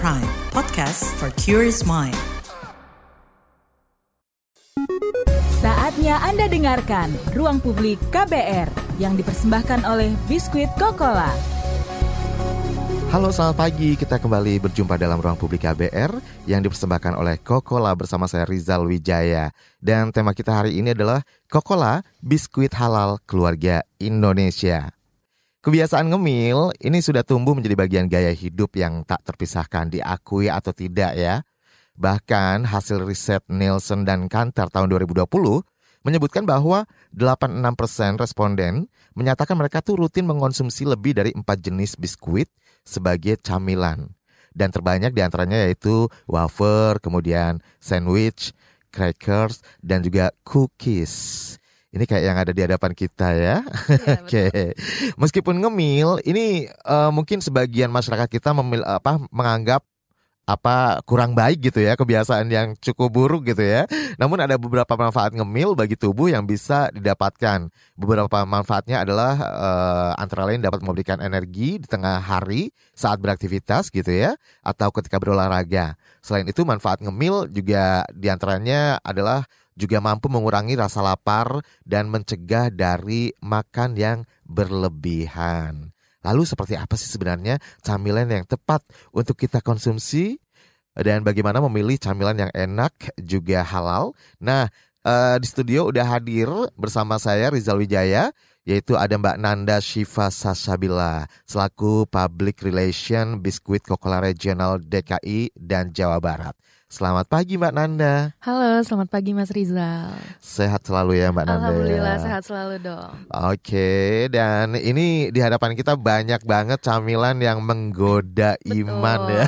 [0.00, 0.24] Prime,
[0.56, 2.16] podcast for curious mind.
[5.60, 11.28] Saatnya Anda dengarkan Ruang Publik KBR yang dipersembahkan oleh Biskuit Coca-Cola.
[13.12, 16.16] Halo selamat pagi, kita kembali berjumpa dalam Ruang Publik KBR
[16.48, 19.52] yang dipersembahkan oleh Coca-Cola bersama saya Rizal Wijaya.
[19.84, 21.20] Dan tema kita hari ini adalah
[21.52, 24.99] Coca-Cola Biskuit Halal Keluarga Indonesia.
[25.60, 31.12] Kebiasaan ngemil ini sudah tumbuh menjadi bagian gaya hidup yang tak terpisahkan diakui atau tidak
[31.12, 31.44] ya.
[32.00, 35.28] Bahkan hasil riset Nielsen dan Kantar tahun 2020
[36.00, 37.60] menyebutkan bahwa 86%
[38.16, 42.48] responden menyatakan mereka tuh rutin mengonsumsi lebih dari 4 jenis biskuit
[42.80, 44.16] sebagai camilan.
[44.56, 48.56] Dan terbanyak di antaranya yaitu wafer, kemudian sandwich,
[48.88, 51.59] crackers, dan juga cookies.
[51.90, 53.56] Ini kayak yang ada di hadapan kita ya.
[53.66, 54.46] Iya, Oke.
[55.18, 59.82] Meskipun ngemil, ini uh, mungkin sebagian masyarakat kita memil, apa menganggap
[60.48, 63.86] apa kurang baik gitu ya kebiasaan yang cukup buruk gitu ya.
[64.18, 67.70] Namun ada beberapa manfaat ngemil bagi tubuh yang bisa didapatkan.
[67.94, 74.10] Beberapa manfaatnya adalah uh, antara lain dapat memberikan energi di tengah hari saat beraktivitas gitu
[74.10, 74.34] ya
[74.66, 75.94] atau ketika berolahraga.
[76.18, 79.46] Selain itu manfaat ngemil juga di antaranya adalah
[79.78, 85.94] juga mampu mengurangi rasa lapar dan mencegah dari makan yang berlebihan.
[86.20, 90.36] Lalu seperti apa sih sebenarnya camilan yang tepat untuk kita konsumsi
[90.92, 94.12] dan bagaimana memilih camilan yang enak juga halal?
[94.36, 94.68] Nah,
[95.06, 98.32] eh, di studio udah hadir bersama saya Rizal Wijaya
[98.68, 106.20] yaitu ada Mbak Nanda Shiva Sasabila selaku Public Relation Biskuit Coca-Cola Regional DKI dan Jawa
[106.20, 106.52] Barat.
[106.90, 108.34] Selamat pagi Mbak Nanda.
[108.42, 110.10] Halo, selamat pagi Mas Rizal.
[110.42, 111.70] Sehat selalu ya Mbak Nanda.
[111.70, 112.20] Alhamdulillah ya.
[112.20, 113.14] sehat selalu dong.
[113.30, 113.90] Oke,
[114.26, 119.46] dan ini di hadapan kita banyak banget camilan yang menggoda iman ya.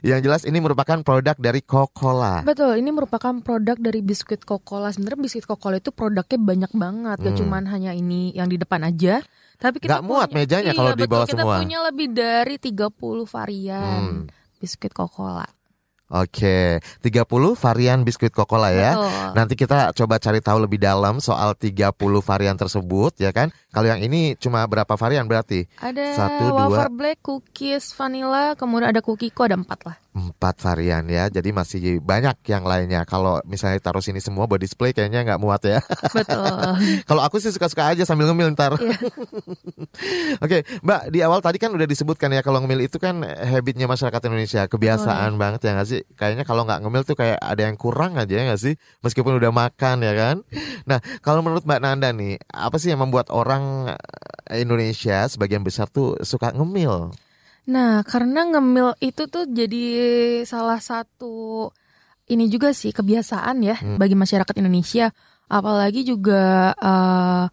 [0.12, 2.44] yang jelas ini merupakan produk dari Coca-Cola.
[2.44, 4.92] Betul, ini merupakan produk dari biskuit Coca-Cola.
[4.92, 7.40] Sebenarnya biskuit Coca-Cola itu produknya banyak banget, gak Hmm.
[7.40, 9.24] cuman hanya ini yang di depan aja.
[9.56, 11.56] Tapi kita muat punya- mejanya iya, kalau di bawah kita semua.
[11.56, 14.24] punya lebih dari 30 varian Hmm.
[14.60, 15.48] Biskuit Coca-Cola.
[16.10, 18.98] Oke, 30 varian biskuit Coca-Cola ya.
[18.98, 19.30] Betul.
[19.38, 23.54] Nanti kita coba cari tahu lebih dalam soal 30 varian tersebut ya kan.
[23.70, 25.62] Kalau yang ini cuma berapa varian berarti?
[25.78, 26.66] Ada Satu, dua.
[26.66, 29.96] wafer black, cookies, vanilla, kemudian ada cookie co ada empat lah.
[30.10, 33.06] Empat varian ya, jadi masih banyak yang lainnya.
[33.06, 35.78] Kalau misalnya taruh sini semua buat display kayaknya nggak muat ya.
[36.10, 36.50] Betul.
[37.08, 38.74] Kalau aku sih suka-suka aja sambil ngemil ntar.
[38.74, 38.98] Iya.
[40.44, 44.18] Oke, Mbak di awal tadi kan udah disebutkan ya kalau ngemil itu kan habitnya masyarakat
[44.26, 46.02] Indonesia, kebiasaan banget ya nggak sih?
[46.18, 48.74] Kayaknya kalau nggak ngemil tuh kayak ada yang kurang aja ya nggak sih?
[49.06, 50.36] Meskipun udah makan ya kan?
[50.90, 53.59] Nah, kalau menurut Mbak Nanda nih, apa sih yang membuat orang
[54.50, 57.12] eh, Indonesia sebagian besar tuh suka ngemil?
[57.70, 59.84] Nah, karena ngemil itu tuh jadi
[60.42, 61.68] salah satu
[62.26, 63.98] ini juga sih kebiasaan ya Hmm.
[63.98, 65.10] bagi masyarakat Indonesia.
[65.46, 67.44] Apalagi juga eh,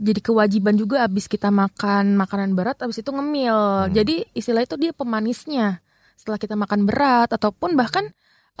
[0.00, 3.88] jadi kewajiban juga abis kita makan makanan berat abis itu ngemil.
[3.88, 3.92] Hmm.
[3.92, 5.82] Jadi istilah itu dia pemanisnya.
[6.16, 8.06] Setelah kita makan berat ataupun bahkan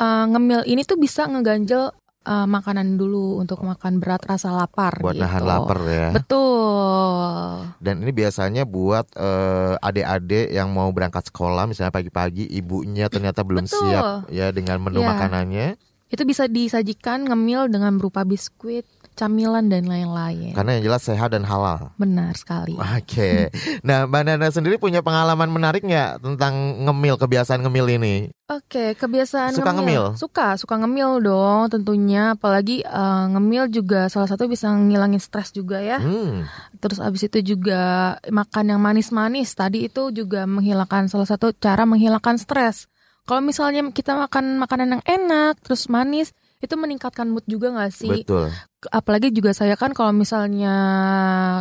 [0.00, 5.16] eh, ngemil ini tuh bisa ngeganjel eh, makanan dulu untuk makan berat rasa lapar Buat
[5.16, 5.24] gitu.
[5.24, 6.08] nahan lapar ya.
[6.12, 7.72] Betul.
[7.80, 13.64] Dan ini biasanya buat eh, adik-adik yang mau berangkat sekolah misalnya pagi-pagi ibunya ternyata belum
[13.64, 13.80] Betul.
[13.82, 15.08] siap ya dengan menu Iya.
[15.10, 15.68] makanannya.
[16.10, 18.82] Itu bisa disajikan ngemil dengan berupa biskuit,
[19.20, 20.56] camilan dan lain-lain.
[20.56, 21.92] Karena yang jelas sehat dan halal.
[22.00, 22.72] Benar sekali.
[22.80, 23.52] Oke.
[23.80, 28.14] Nah, Mbak Nana sendiri punya pengalaman menarik nggak tentang ngemil, kebiasaan ngemil ini?
[28.50, 30.18] Oke, kebiasaan Suka ngemil?
[30.18, 32.34] Suka, suka ngemil dong tentunya.
[32.34, 35.98] Apalagi eh, ngemil juga salah satu bisa ngilangin stres juga ya.
[36.00, 36.44] Hmm.
[36.78, 39.52] Terus abis itu juga makan yang manis-manis.
[39.54, 42.90] Tadi itu juga menghilangkan salah satu cara menghilangkan stres.
[43.28, 48.22] Kalau misalnya kita makan makanan yang enak, terus manis, itu meningkatkan mood juga nggak sih?
[48.22, 48.52] Betul.
[48.88, 50.72] apalagi juga saya kan kalau misalnya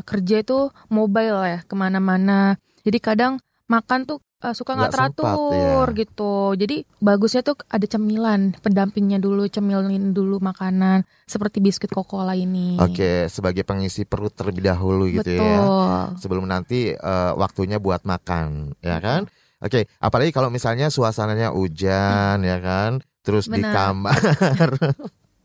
[0.08, 3.34] kerja itu mobile ya ke mana-mana jadi kadang
[3.68, 5.98] makan tuh eh, suka nggak Nggak sempat, teratur ya.
[6.00, 12.80] gitu jadi bagusnya tuh ada cemilan pendampingnya dulu cemilin dulu makanan seperti biskuit Coca-Cola ini
[12.80, 16.16] Oke, sebagai pengisi perut terlebih dahulu gitu betul ya.
[16.16, 19.28] Sebelum nanti eh, waktunya buat makan, ya kan?
[19.60, 23.04] Oke, apalagi kalau misalnya suasananya hujan, ya kan?
[23.30, 23.72] Terus di Benar.
[23.72, 24.20] kamar.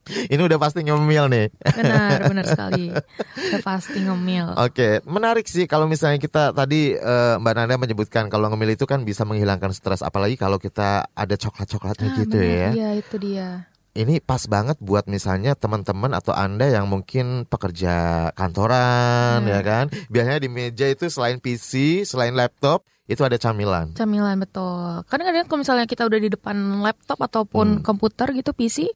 [0.04, 1.46] Ini udah pasti ngemil nih.
[1.64, 7.52] benar benar sekali udah pasti ngemil Oke, menarik sih kalau misalnya kita tadi eh, Mbak
[7.54, 12.16] Nanda menyebutkan kalau ngemil itu kan bisa menghilangkan stres, apalagi kalau kita ada coklat-coklatnya Ah,
[12.18, 12.68] gitu benar, ya.
[12.74, 13.48] iya itu dia
[13.94, 19.48] ini pas banget buat misalnya teman-teman atau anda yang mungkin pekerja kantoran Hmm.
[19.48, 25.04] ya kan biasanya di meja itu selain PC selain laptop itu ada camilan Camilan betul.
[25.04, 27.82] Kadang-kadang kalau misalnya kita udah di depan laptop ataupun Hmm.
[27.82, 28.88] komputer gitu PC,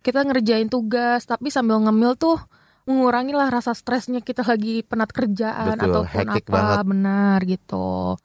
[0.00, 2.38] kita ngerjain tugas tapi sambil ngemil tuh
[2.82, 6.76] mengurangi lah rasa stresnya kita lagi penat kerjaan Betul, ataupun hektik apa banget.
[6.84, 8.18] benar gitu.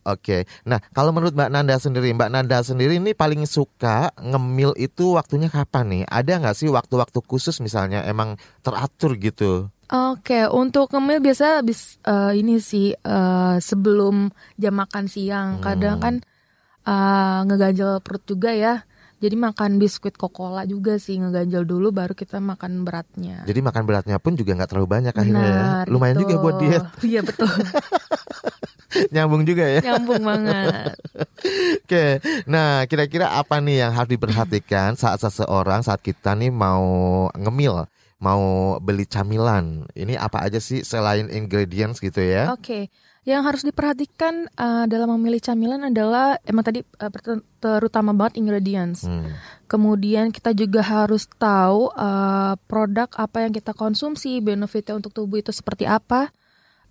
[0.00, 5.12] Oke, nah kalau menurut Mbak Nanda sendiri, Mbak Nanda sendiri ini paling suka ngemil itu
[5.12, 6.02] waktunya kapan nih?
[6.08, 9.68] Ada nggak sih waktu-waktu khusus misalnya emang teratur gitu?
[9.90, 15.58] Oke, untuk ngemil biasa habis eh, ini sih eh, sebelum jam makan siang.
[15.58, 16.04] Kadang Hmm.
[16.04, 16.14] kan
[16.86, 18.86] eh, ngeganjel perut juga ya.
[19.20, 23.44] Jadi makan biskuit Coca-Cola juga sih ngeganjel dulu baru kita makan beratnya.
[23.44, 25.62] Jadi makan beratnya pun juga nggak terlalu banyak akhirnya ya.
[25.92, 26.22] Lumayan gitu.
[26.24, 27.50] juga buat diet, Iya betul,
[29.14, 29.80] nyambung juga ya.
[29.84, 30.96] nyambung banget.
[31.84, 32.04] Oke,
[32.48, 36.80] nah kira-kira apa nih yang harus diperhatikan saat seseorang saat kita nih mau
[37.36, 37.86] ngemil,
[38.20, 39.88] mau beli camilan?
[39.96, 42.52] Ini apa aja sih selain ingredients gitu ya?
[42.52, 42.92] Oke,
[43.24, 49.08] yang harus diperhatikan eh, dalam memilih camilan adalah emang tadi ter- terutama banget ingredients.
[49.08, 49.32] Hmm.
[49.66, 55.50] Kemudian kita juga harus tahu eh, produk apa yang kita konsumsi, benefitnya untuk tubuh itu
[55.50, 56.28] seperti apa.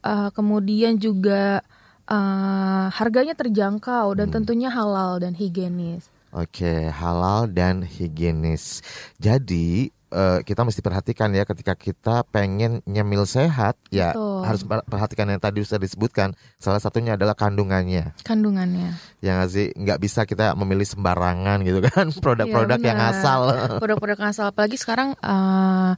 [0.01, 1.61] Eh, kemudian juga
[2.09, 4.41] eh, harganya terjangkau dan Hmm.
[4.41, 6.09] tentunya halal dan higienis.
[6.29, 8.85] Oke, halal dan higienis.
[9.17, 14.41] Jadi eh, kita mesti perhatikan ya ketika kita pengen nyemil sehat, ya Betul.
[14.45, 16.33] harus per- perhatikan yang tadi sudah disebutkan.
[16.57, 18.17] Salah satunya adalah kandungannya.
[18.25, 18.97] Kandungannya.
[19.21, 23.39] Yang sih nggak bisa kita memilih sembarangan gitu kan, produk-produk Iya, yang asal.
[23.81, 25.91] Produk-produk asal apalagi sekarang eh,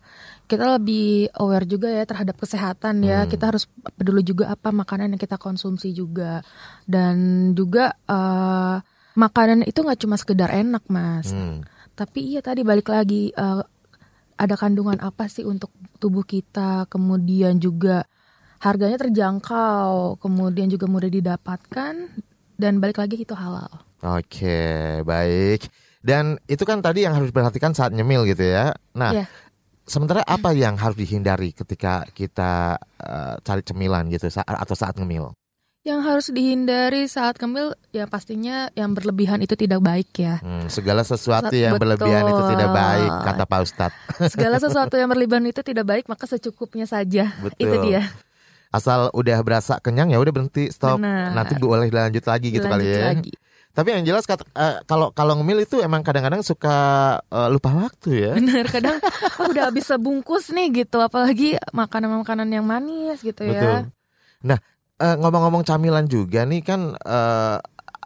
[0.52, 3.24] kita lebih aware juga ya terhadap kesehatan ya.
[3.24, 3.30] Hmm.
[3.32, 6.44] Kita harus peduli juga apa makanan yang kita konsumsi juga.
[6.84, 8.76] Dan juga eh,
[9.16, 11.32] makanan itu nggak cuma sekedar enak, Mas.
[11.32, 11.64] Hmm.
[11.96, 13.64] Tapi iya tadi balik lagi eh,
[14.42, 15.70] ada kandungan apa sih untuk
[16.02, 18.10] tubuh kita, kemudian juga
[18.58, 21.94] harganya terjangkau, kemudian juga mudah didapatkan
[22.58, 23.70] dan balik lagi itu halal.
[24.02, 25.70] Oke, baik.
[26.02, 28.74] Dan itu kan tadi yang harus diperhatikan saat nyemil gitu ya.
[28.98, 29.26] Nah, Iya.
[29.86, 35.34] sementara apa yang harus dihindari ketika kita eh, cari cemilan gitu sa- atau saat ngemil?
[35.82, 40.38] Yang harus dihindari saat kemil ya pastinya yang berlebihan itu tidak baik ya.
[40.38, 41.66] Hmm, segala sesuatu Betul.
[41.66, 43.98] yang berlebihan itu tidak baik, kata Pak Ustadz.
[44.38, 47.34] Segala sesuatu yang berlebihan itu tidak baik maka secukupnya saja.
[47.42, 47.66] Betul.
[47.66, 48.14] Itu dia.
[48.70, 51.02] Asal udah berasa kenyang ya udah berhenti, stop.
[51.02, 51.34] Benar.
[51.34, 53.10] Nanti boleh lanjut lagi gitu kali Dilanjut ya.
[53.18, 53.34] lagi.
[53.72, 56.76] Tapi yang jelas kata eh, kalau kalau ngemil itu emang kadang-kadang suka
[57.26, 58.32] eh, lupa waktu ya.
[58.38, 59.02] Bener kadang
[59.42, 63.90] oh, udah habis sebungkus nih gitu apalagi makanan-makanan yang manis gitu Betul.
[63.90, 63.90] ya.
[64.42, 64.58] Nah,
[65.02, 67.58] eh, ngomong-ngomong camilan juga nih kan eh,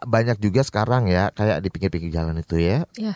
[0.04, 2.88] banyak juga sekarang ya kayak di pinggir-pinggir jalan itu ya.
[2.96, 3.14] Iya.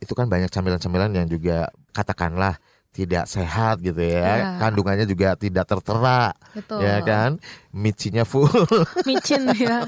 [0.00, 2.56] Itu kan banyak camilan-camilan yang juga katakanlah
[2.90, 4.58] tidak sehat gitu ya.
[4.58, 4.58] Iya.
[4.58, 6.82] Kandungannya juga tidak tertera Betul.
[6.82, 7.38] ya kan.
[7.70, 8.50] Micinya full.
[9.08, 9.86] Micin ya.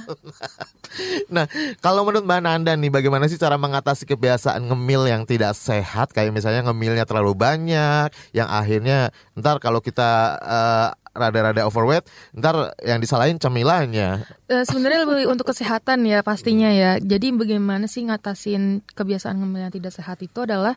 [1.82, 6.31] Kalau menurut Mbak Nanda nih bagaimana sih cara mengatasi kebiasaan ngemil yang tidak sehat kayak
[6.31, 13.37] misalnya ngemilnya terlalu banyak yang akhirnya ntar kalau kita eh, rada-rada overweight ntar yang disalahin
[13.37, 14.25] cemilannya.
[14.49, 16.97] Eh, sebenarnya lebih untuk kesehatan ya pastinya ya.
[16.97, 20.73] Jadi bagaimana sih ngatasin kebiasaan ngemil yang tidak sehat itu adalah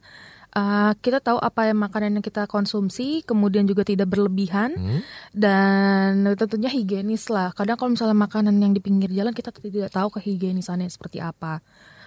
[0.52, 5.00] eh, kita tahu apa yang makanan yang kita konsumsi, kemudian juga tidak berlebihan Hmm?
[5.32, 7.52] dan tentunya higienis lah.
[7.52, 11.60] Kadang kalau misalnya makanan yang di pinggir jalan kita tidak tahu kehigienisannya seperti apa.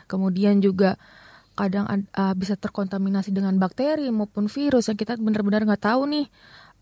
[0.09, 0.97] Kemudian juga
[1.53, 6.27] kadang ad- eh, bisa terkontaminasi dengan bakteri maupun virus yang kita benar-benar nggak tahu nih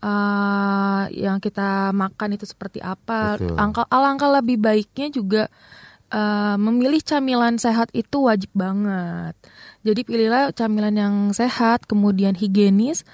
[0.01, 3.37] eh, yang kita makan itu seperti apa.
[3.37, 3.57] Betul.
[3.57, 5.43] Angka, alangkah lebih baiknya juga
[6.13, 9.33] eh, memilih camilan sehat itu wajib banget.
[9.81, 13.07] Jadi pilihlah camilan yang sehat, kemudian higienis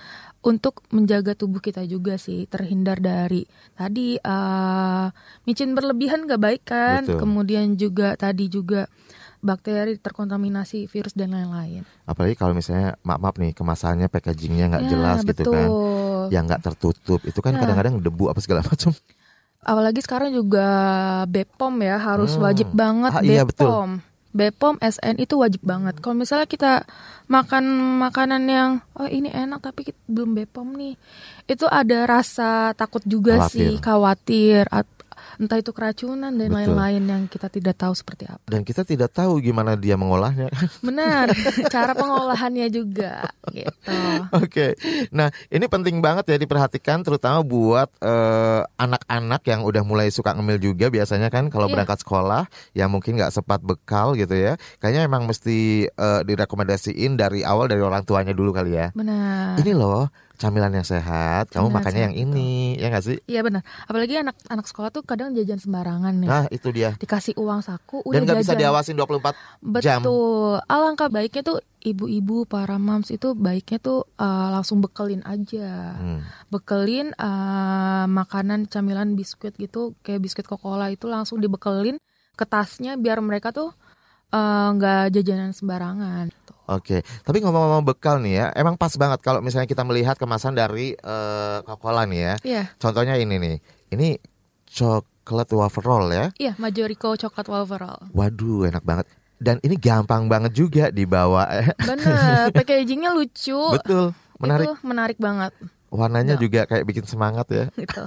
[0.44, 3.48] untuk menjaga tubuh kita juga sih, terhindar dari
[3.80, 5.06] tadi eh,
[5.48, 7.20] micin berlebihan nggak baik kan, Betul.
[7.24, 8.92] kemudian juga tadi juga
[9.44, 11.84] bakteri terkontaminasi virus dan lain-lain.
[12.04, 16.24] Apalagi kalau misalnya maaf maaf nih kemasannya packagingnya nggak Ya, jelas gitu kan, betul.
[16.32, 17.60] yang nggak tertutup itu kan Ya.
[17.60, 18.96] kadang-kadang debu apa segala macam.
[19.60, 20.68] Apalagi sekarang juga
[21.26, 22.44] BPOM ya harus Hmm.
[22.44, 23.68] wajib banget Ah, iya, betul.
[23.68, 23.92] BPOM.
[24.34, 26.00] BPOM SN itu wajib banget.
[26.00, 26.90] Kalau misalnya kita
[27.28, 27.64] makan
[28.02, 30.96] makanan yang oh ini enak tapi kita belum BPOM nih.
[31.46, 33.54] Itu ada rasa takut juga Khawatir.
[33.54, 34.93] sih, khawatir At-
[35.44, 38.40] entah itu keracunan dan lain-lain yang kita tidak tahu seperti apa.
[38.48, 40.48] Dan kita tidak tahu gimana dia mengolahnya.
[40.88, 41.36] Benar,
[41.68, 44.00] cara pengolahannya juga gitu.
[44.32, 44.80] Oke,
[45.12, 50.64] nah ini penting banget ya diperhatikan, terutama buat eh, anak-anak yang udah mulai suka ngemil
[50.64, 51.74] juga biasanya kan kalau Iya.
[51.76, 54.56] berangkat sekolah, yang mungkin nggak sempat bekal gitu ya.
[54.80, 58.88] Kayaknya emang mesti eh, direkomendasiin dari awal dari orang tuanya dulu kali ya.
[58.96, 59.60] Benar.
[59.60, 63.18] Ini loh camilan yang sehat, kamu Camilan makannya yang sehat, ini, ya nggak sih?
[63.30, 63.62] Iya benar.
[63.86, 66.30] Apalagi anak-anak sekolah tuh kadang jajan sembarangan nih.
[66.30, 66.98] Nah itu dia.
[66.98, 70.02] Dikasih uang saku, udah Dan nggak bisa diawasin 24 jam.
[70.02, 70.60] Betul.
[70.66, 76.00] Alangkah baiknya tuh ibu-ibu para moms itu baiknya tuh uh, langsung bekelin aja.
[76.00, 76.20] Hmm.
[76.50, 82.00] Bekelin uh, makanan camilan biskuit gitu kayak biskuit Coca-Cola itu langsung dibekelin
[82.34, 83.76] ke tasnya biar mereka tuh
[84.34, 86.32] uh, nggak jajanan sembarangan.
[86.32, 86.54] gitu.
[86.74, 90.94] Oke, tapi ngomong-ngomong bekal nih ya, emang pas banget kalau misalnya kita melihat kemasan dari
[90.94, 92.36] eh, Coca-Cola nih ya.
[92.44, 93.56] Iya, Contohnya ini nih,
[93.94, 94.08] ini
[94.66, 96.26] coklat wafer roll ya.
[96.42, 98.10] iya Majorico coklat overall.
[98.12, 99.06] Waduh, enak banget.
[99.38, 101.46] Dan ini gampang banget juga dibawa.
[101.78, 103.60] Bener, packagingnya lucu.
[103.76, 104.66] Betul, menarik.
[104.66, 105.52] Itu menarik banget.
[105.94, 106.42] Warnanya Nah.
[106.42, 107.66] juga kayak bikin semangat ya.
[107.78, 108.02] Gitu.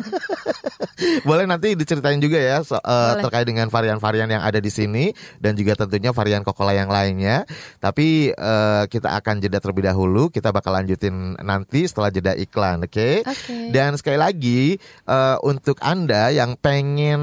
[1.29, 3.23] Boleh nanti diceritain juga ya so- Boleh.
[3.23, 7.47] terkait dengan varian-varian yang ada di sini dan juga tentunya varian Coca-Cola yang lainnya.
[7.79, 10.29] Tapi eh, kita akan jeda terlebih dahulu.
[10.29, 13.23] Kita bakal lanjutin nanti setelah jeda iklan, oke?
[13.23, 13.71] Oke.
[13.71, 14.61] Dan sekali lagi
[15.07, 17.23] eh, untuk anda yang pengen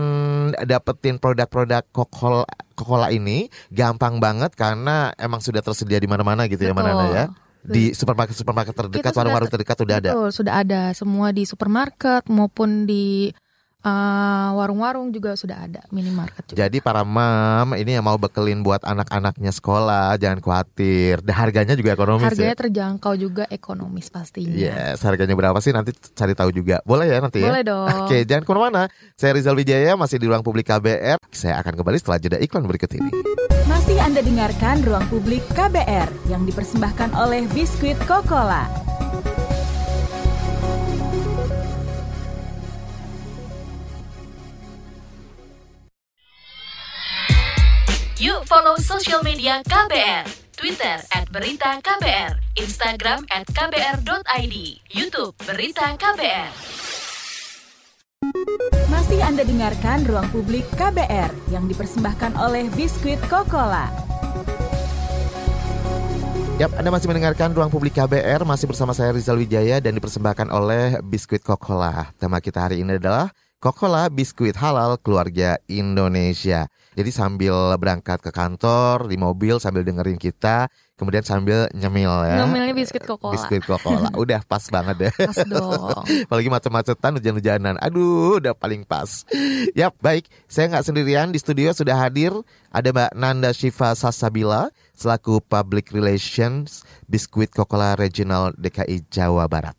[0.64, 6.88] dapetin produk-produk Coca-Cola ini gampang banget karena emang sudah tersedia di mana-mana gitu ya, Betul.
[6.88, 7.26] mana ya.
[7.64, 10.12] Di supermarket-supermarket terdekat, Kita sudah- warung-warung terdekat sudah ada.
[10.12, 13.32] Betul, sudah ada semua di supermarket maupun di
[13.84, 16.58] uh, warung-warung juga sudah ada minimarket juga.
[16.66, 21.22] Jadi para mam ini yang mau bekelin buat anak-anaknya sekolah jangan khawatir.
[21.22, 22.60] Dan harganya juga ekonomis Harganya ya.
[22.60, 24.56] terjangkau juga ekonomis pastinya.
[24.56, 26.80] Yes, harganya berapa sih nanti cari tahu juga.
[26.88, 27.52] Boleh ya nanti ya?
[27.52, 27.88] Boleh dong.
[28.08, 28.84] Oke, jangan ke mana-mana.
[29.20, 31.20] Saya Rizal Wijaya masih di ruang publik KBR.
[31.30, 33.12] Saya akan kembali setelah jeda iklan berikut ini.
[33.64, 38.68] Masih Anda dengarkan Ruang Publik KBR yang dipersembahkan oleh Biskuit Coca-Cola.
[48.24, 50.24] Yuk follow social media KBR.
[50.56, 54.56] Twitter at Berita KBR, Instagram at KBR.id,
[54.96, 56.48] Youtube Berita KBR.
[58.88, 63.92] Masih Anda dengarkan Ruang Publik KBR yang dipersembahkan oleh Biskuit Coca-Cola.
[66.64, 70.96] Yap, Anda masih mendengarkan Ruang Publik KBR Masih bersama saya Rizal Wijaya Dan dipersembahkan oleh
[71.04, 78.22] Biskuit Coca-Cola Tema kita hari ini adalah Coca-Cola Biskuit Halal Keluarga Indonesia Jadi sambil berangkat
[78.22, 82.46] ke kantor Di mobil sambil dengerin kita Kemudian sambil nyemil ya.
[82.46, 83.34] Ngemilnya biskuit Coca-Cola.
[83.34, 84.14] Biskuit Coca-Cola.
[84.24, 85.14] Udah pas banget deh.
[85.26, 86.06] Pas dong.
[86.30, 87.76] Apalagi macet-macetan hujan-hujanan.
[87.82, 89.26] Aduh udah paling pas.
[89.74, 90.30] Yap baik.
[90.46, 92.30] Saya nggak sendirian Di studio sudah hadir
[92.70, 99.74] Ada Mbak Nanda Shiva Sasabila Selaku Public Relations Biskuit Coca-Cola Regional DKI Jawa Barat.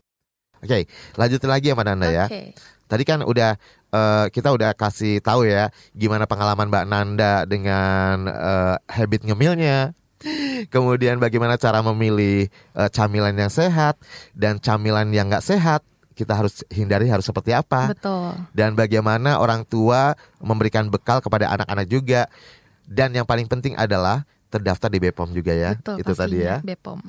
[0.59, 2.25] Oke lanjutin lagi ya Mbak Nanda ya.
[2.27, 2.53] Oke.
[2.85, 3.57] Tadi kan udah
[3.95, 9.95] eh, kita udah kasih tahu ya gimana pengalaman Mbak Nanda dengan eh, habit ngemilnya.
[10.73, 13.95] Kemudian bagaimana cara memilih eh, camilan yang sehat
[14.35, 15.81] dan camilan yang nggak sehat
[16.15, 18.39] kita harus hindari harus seperti apa Betul.
[18.55, 22.31] dan bagaimana orang tua memberikan bekal kepada anak-anak juga
[22.87, 25.99] dan yang paling penting adalah terdaftar di BPOM juga ya Betul.
[25.99, 26.63] itu tadi ya.
[26.63, 27.03] Bepom.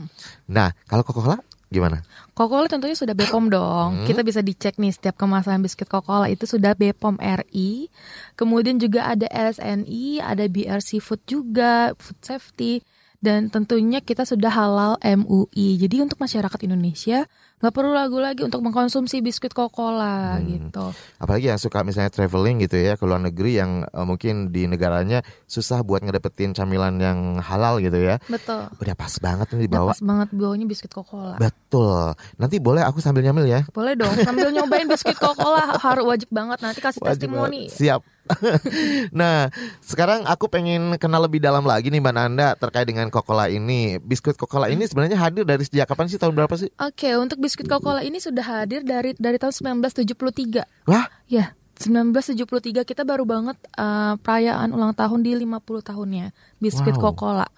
[0.51, 2.03] Nah kalau Coca-Cola gimana?
[2.37, 4.03] Coca-Cola tentunya sudah Bepom dong.
[4.03, 4.07] Hmm.
[4.07, 7.91] Kita bisa dicek nih setiap kemasan biskuit Coca-Cola itu sudah Bepom RI.
[8.39, 12.85] Kemudian juga ada LSNI, ada BRC Food juga, Food Safety.
[13.17, 15.81] Dan tentunya kita sudah halal MUI.
[15.81, 20.45] Jadi untuk masyarakat Indonesia nggak perlu ragu lagi untuk mengkonsumsi biskuit Coca-Cola Hmm.
[20.47, 20.93] gitu.
[21.17, 25.21] Apalagi yang suka misalnya traveling gitu ya ke luar negeri yang eh, mungkin di negaranya
[25.45, 28.21] susah buat ngedapetin camilan yang halal gitu ya.
[28.23, 28.69] Betul.
[28.77, 29.91] Udah pas banget nih Udah dibawa.
[29.91, 31.37] pas banget bawanya biskuit Coca-Cola.
[31.37, 32.05] Betul.
[32.37, 33.65] Nanti boleh aku sambil nyamil ya.
[33.69, 37.67] Boleh dong sambil nyobain biskuit Coca-Cola harus wajib banget nanti kasih Wajib testimoni.
[37.67, 37.75] banget.
[37.75, 38.01] Siap.
[39.15, 39.49] nah,
[39.81, 43.99] sekarang aku pengen kenal lebih dalam lagi nih Mbak Nanda terkait dengan Coca-Cola ini.
[43.99, 46.19] Biskuit Coca-Cola ini sebenarnya hadir dari sejak kapan sih?
[46.19, 46.71] Tahun berapa sih?
[46.77, 50.67] Oke, untuk biskuit Coca-Cola ini sudah hadir dari dari tahun 1973.
[50.87, 52.47] Wah, Ya, 1973
[52.83, 57.13] kita baru banget eh, perayaan ulang tahun di 50 tahunnya biskuit Wow.
[57.13, 57.49] Coca-Cola.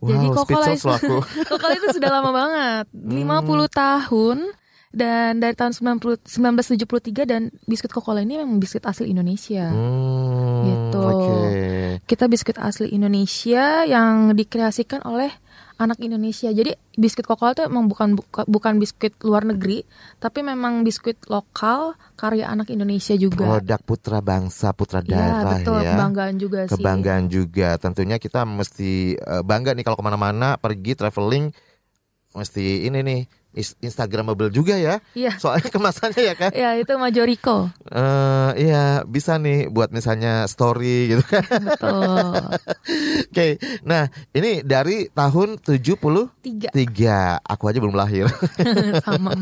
[0.00, 1.16] wow, Jadi Coca-Cola aku.
[1.48, 3.44] Coca-Cola itu sudah lama banget, Hmm.
[3.46, 4.38] 50 tahun
[4.94, 9.68] dan dari tahun 90, 1973 dan biskuit Coca-Cola ini memang biskuit asli Indonesia.
[9.68, 11.00] Hmm, Gitu.
[11.02, 11.36] Oke.
[12.06, 15.28] Kita biskuit asli Indonesia yang dikreasikan oleh
[15.74, 16.48] anak Indonesia.
[16.48, 19.82] Jadi biskuit Coca-Cola itu emang bukan buka- bukan biskuit luar negeri,
[20.16, 23.58] tapi memang biskuit lokal karya anak Indonesia juga.
[23.58, 25.92] Produk putra bangsa, putra Iya daerah betul, ya.
[25.92, 26.72] kebanggaan juga sih.
[26.72, 27.68] Kebanggaan juga.
[27.76, 31.50] Tentunya kita mesti eh, bangga nih kalau ke mana-mana pergi traveling
[32.32, 33.20] mesti ini nih
[33.56, 34.98] Instagramable juga ya.
[35.14, 35.38] Iya.
[35.38, 36.50] Soalnya kemasannya ya kan.
[36.50, 37.70] Ya itu Majoriko.
[37.88, 41.44] Eh iya bisa nih buat misalnya story gitu kan.
[41.46, 42.34] Betul.
[43.30, 43.48] Oke.
[43.86, 46.74] Nah, ini dari tahun 73.
[46.74, 48.26] Tiga Aku aja belum lahir.
[49.06, 49.32] sama.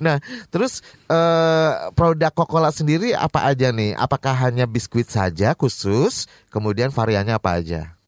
[0.00, 0.16] Nah,
[0.48, 3.92] terus eh, produk Coca-Cola sendiri apa aja nih?
[3.94, 6.24] Apakah hanya biskuit saja khusus?
[6.48, 7.99] Kemudian variannya apa aja?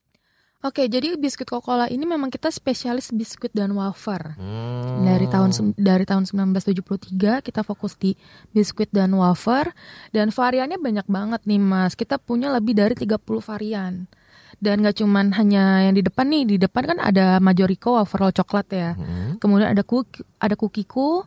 [0.63, 4.39] Oke, jadi biskuit Coca-Cola ini memang kita spesialis biskuit dan wafer.
[4.39, 5.03] Hmm.
[5.03, 8.15] Dari tahun dari tahun 1973 kita fokus di
[8.55, 9.75] biskuit dan wafer
[10.15, 11.99] dan variannya banyak banget nih Mas.
[11.99, 14.07] Kita punya lebih dari 30 varian.
[14.63, 18.67] Dan gak cuman hanya yang di depan nih, di depan kan ada Majoriko wafer coklat
[18.71, 18.95] ya.
[18.95, 19.43] Hmm.
[19.43, 21.27] Kemudian ada kuki, ada kukiku,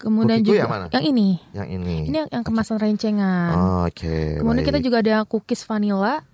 [0.00, 0.86] kemudian Kukiku juga yang mana?
[0.88, 1.28] yang ini.
[1.52, 1.96] Yang ini.
[2.08, 3.52] Ini yang, yang kemasan rencengan.
[3.52, 4.40] Oh, Oke.
[4.40, 4.86] Kemudian kita baik.
[4.88, 6.24] juga ada cookies vanilla,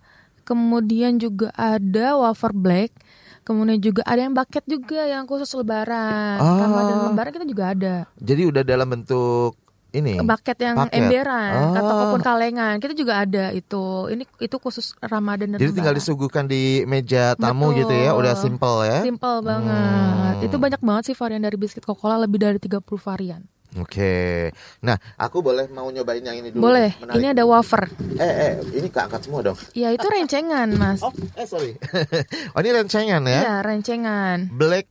[0.46, 2.94] kemudian juga ada wafer black,
[3.42, 6.38] kemudian juga ada yang bucket juga yang khusus lebaran.
[6.38, 6.62] Ah.
[6.62, 7.94] Ramadan lebaran kita juga ada.
[8.16, 9.58] Jadi udah dalam bentuk
[9.90, 10.20] ini.
[10.20, 10.94] Bucket yang Paket.
[10.94, 11.80] emberan Ah.
[11.80, 12.74] ataupun kalengan.
[12.78, 13.84] Kita juga ada itu.
[14.06, 16.04] Ini itu khusus Ramadan dan Jadi tinggal lebaran.
[16.04, 17.80] disuguhkan di meja tamu Betul.
[17.82, 19.00] gitu ya, udah simple ya.
[19.02, 20.34] Simple banget.
[20.38, 20.44] Hmm.
[20.44, 23.42] Itu banyak banget sih varian dari biskuit Coca-Cola lebih dari 30 varian.
[23.76, 24.48] Oke.
[24.80, 26.70] Nah, aku boleh mau nyobain yang ini dulu.
[26.70, 26.94] Boleh.
[27.02, 27.18] Menarik.
[27.20, 27.90] Ini ada wafer.
[28.16, 29.58] Eh, eh, ini keangkat semua dong.
[29.76, 31.02] Ya itu rencengan, Mas.
[31.02, 31.76] Oh, eh sorry.
[32.54, 33.40] oh, ini rencengan ya.
[33.42, 34.48] Iya, rencengan.
[34.54, 34.86] Black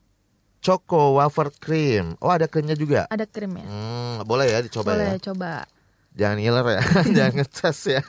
[0.66, 2.18] Choco Wafer Cream.
[2.18, 3.06] Oh, ada krimnya juga.
[3.14, 3.70] Ada krimnya.
[3.70, 5.32] Hmm, boleh ya dicoba Boleh ya.
[5.32, 5.70] coba.
[6.16, 6.82] Jangan ngiler ya,
[7.20, 8.02] jangan ngetes ya.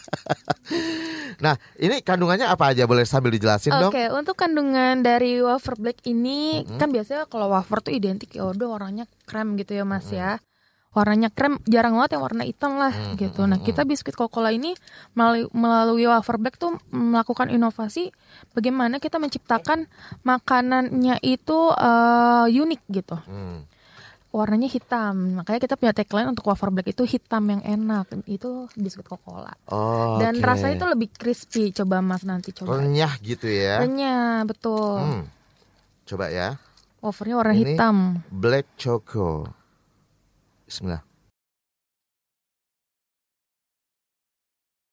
[1.44, 2.86] nah, ini kandungannya apa aja?
[2.86, 3.90] Boleh sambil dijelasin dong.
[3.90, 8.78] Oke, untuk kandungan dari wafer black ini kan biasanya kalau wafer tuh identik ya udah
[8.78, 10.38] warnanya krem gitu ya Mas ya.
[10.90, 13.42] Warnanya krem jarang banget yang warna hitam lah gitu.
[13.46, 14.74] Nah, kita biskuit Coca-Cola ini
[15.18, 18.14] melalui, melalui wafer black tuh melakukan inovasi
[18.54, 19.90] bagaimana kita menciptakan
[20.22, 23.18] makanannya itu eh, unik gitu.
[23.26, 23.66] Hmm.
[24.30, 25.42] Warnanya hitam.
[25.42, 28.14] Makanya kita punya tagline untuk wafer black itu hitam yang enak.
[28.24, 29.50] Itu biskuit Coca-Cola.
[29.66, 30.46] Oh, Dan oke.
[30.46, 31.74] rasanya itu lebih crispy.
[31.74, 32.78] Coba Mas nanti coba.
[32.78, 33.82] renyah gitu ya.
[33.82, 35.02] Renyah, betul.
[35.02, 35.24] Hmm.
[36.06, 36.54] Coba ya.
[37.02, 38.22] Wafernya warna Ini- hitam.
[38.30, 39.50] Black Choco.
[40.62, 41.02] Bismillah.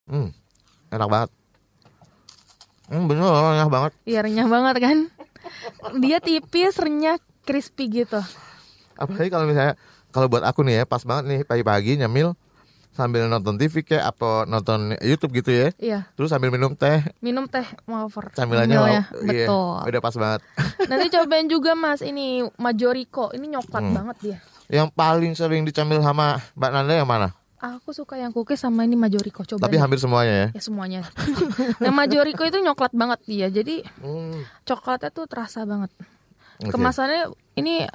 [0.08, 0.32] Hmm,
[0.90, 1.30] enak banget.
[2.88, 3.92] Hmm, bener enak banget.
[4.02, 4.98] Iya renyah banget kan.
[6.00, 8.24] Dia tipis, renyah, crispy gitu.
[8.98, 9.74] Apalagi kalau misalnya
[10.10, 12.34] kalau buat aku nih ya pas banget nih pagi-pagi nyemil
[12.90, 15.68] sambil nonton TV kayak apa nonton YouTube gitu ya.
[15.78, 18.34] Iya, Terus sambil minum teh, minum teh wafer.
[18.34, 19.02] camilannya wow, iya,
[19.46, 19.78] Betul.
[19.86, 20.42] udah pas banget.
[20.90, 23.30] Nanti cobain juga Mas ini Majoriko.
[23.32, 23.94] Ini nyoklat Hmm.
[23.94, 24.38] banget dia.
[24.68, 27.38] Yang paling sering dicamil sama Mbak Nanda yang mana?
[27.58, 29.42] Aku suka yang cookies sama ini Majoriko.
[29.44, 30.48] Coba Tapi hampir semuanya ya.
[30.52, 31.02] ya semuanya.
[31.86, 33.48] yang Majoriko itu nyoklat banget dia.
[33.48, 35.94] Jadi Hmm, coklatnya tuh terasa banget.
[36.60, 36.70] oke.
[36.70, 37.86] Kemasannya ini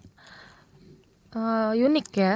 [1.37, 2.35] eh, unik ya.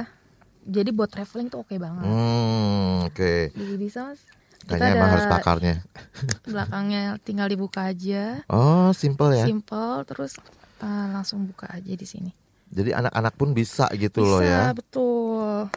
[0.67, 2.03] Jadi buat traveling tuh oke banget.
[2.03, 3.33] Hmm, oke.
[3.55, 4.19] Jadi bisa mas.
[4.67, 5.75] Kayaknya emang harus pakarnya.
[6.47, 9.45] belakangnya tinggal dibuka aja, Oh, simple ya.
[9.47, 10.39] simple, terus
[10.79, 12.31] eh, langsung buka aja di sini.
[12.67, 14.63] Jadi anak-anak pun bisa gitu loh Bisa, ya.
[14.75, 15.71] betul.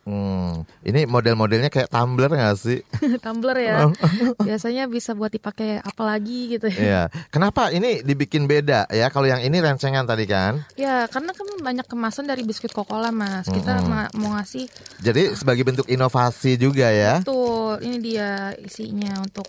[0.00, 2.80] Hmm, ini model-modelnya kayak tumbler gak sih?
[3.24, 3.76] Tumbler ya.
[4.48, 6.66] Biasanya bisa buat dipakai apa lagi gitu.
[6.66, 7.12] Iya.
[7.28, 9.06] Kenapa ini dibikin beda ya?
[9.08, 10.64] Kalau yang ini rencengan tadi kan.
[10.74, 13.44] Ya, karena kan banyak kemasan dari biskuit Coca-Cola, Mas.
[13.44, 14.66] Kita ma- mau ngasih
[14.98, 17.20] Jadi sebagai bentuk inovasi juga ya.
[17.20, 19.46] tuh, ini dia isinya untuk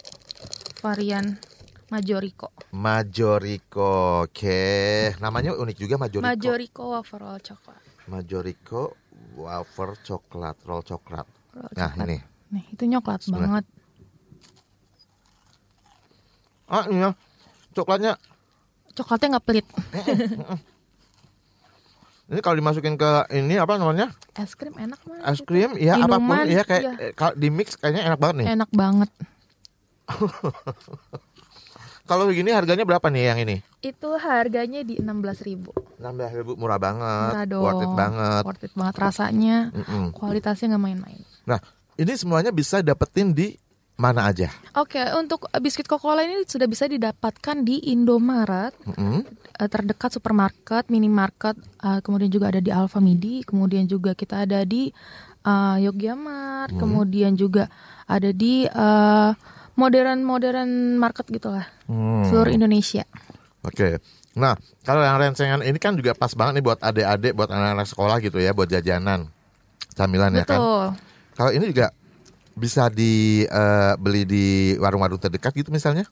[0.80, 1.40] varian
[1.88, 2.52] Majoriko.
[2.72, 4.24] Majoriko.
[4.24, 4.62] Oke.
[5.18, 6.28] Namanya unik juga Majoriko.
[6.28, 7.82] Majoriko wafer roll coklat.
[8.08, 8.96] Majoriko
[9.36, 11.28] wafer coklat, roll coklat.
[11.56, 12.08] Roll Nah, coklat.
[12.08, 12.18] ini.
[12.52, 13.66] Nih, itu nyoklat banget.
[16.72, 17.12] Ah, iya.
[17.76, 18.16] Coklatnya
[18.92, 19.68] Coklatnya nggak pelit.
[22.32, 24.12] ini kalau dimasukin ke ini apa namanya?
[24.36, 25.24] Es krim enak banget.
[25.32, 26.94] Es krim ya apa pun ya kayak iya.
[27.00, 28.48] eh, kalau di mix kayaknya enak banget nih.
[28.52, 29.10] Enak banget.
[32.12, 33.64] Kalau begini harganya berapa nih yang ini?
[33.80, 37.32] Itu harganya di 16.000 16.000 murah banget.
[37.32, 37.64] Murah dong.
[37.64, 38.44] Worth it banget.
[38.44, 39.58] Worth it banget rasanya.
[39.72, 40.12] Mm-mm.
[40.12, 41.24] Kualitasnya nggak main-main.
[41.48, 41.64] Nah,
[41.96, 43.56] ini semuanya bisa dapetin di
[43.96, 44.52] mana aja?
[44.76, 49.24] Oke, untuk biskuit Coca-Cola ini sudah bisa didapatkan di Indomaret, Mm-mm.
[49.56, 54.92] eh, terdekat supermarket, minimarket, eh, kemudian juga ada di Alfamidi, kemudian juga kita ada di
[55.48, 57.72] eh, Yogyamart, kemudian juga
[58.04, 58.68] ada di
[59.72, 62.28] eh, modern-modern market gitulah, Hmm.
[62.28, 63.08] seluruh Indonesia.
[63.64, 64.02] Oke.
[64.32, 68.18] Nah, kalau yang rencengan ini kan juga pas banget nih buat adik-adik, buat anak-anak sekolah
[68.24, 69.28] gitu ya, buat jajanan,
[69.92, 70.60] camilan ya kan.
[70.60, 70.86] Betul.
[71.36, 71.92] Kalau ini juga
[72.56, 74.46] bisa dibeli di
[74.80, 76.08] warung-warung terdekat gitu misalnya.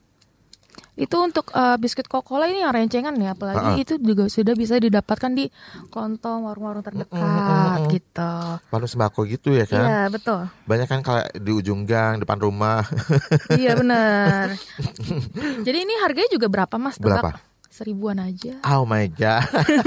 [0.99, 3.79] Itu untuk eh, biskuit Coca-Cola ini yang rencengan ya, apalagi Ha-ha.
[3.79, 5.47] itu juga sudah bisa didapatkan di
[5.95, 8.35] lontong warung-warung terdekat gitu.
[8.67, 9.79] Warung sembako gitu ya kan.
[9.87, 10.51] Iya, betul.
[10.67, 12.83] Banyak kan kalau di ujung gang, depan rumah.
[13.55, 14.59] iya benar.
[15.65, 16.99] Jadi ini harganya juga berapa Mas?
[16.99, 17.23] Tebak?
[17.23, 17.31] Berapa?
[17.69, 18.59] Seribuan aja.
[18.75, 19.45] oh my god.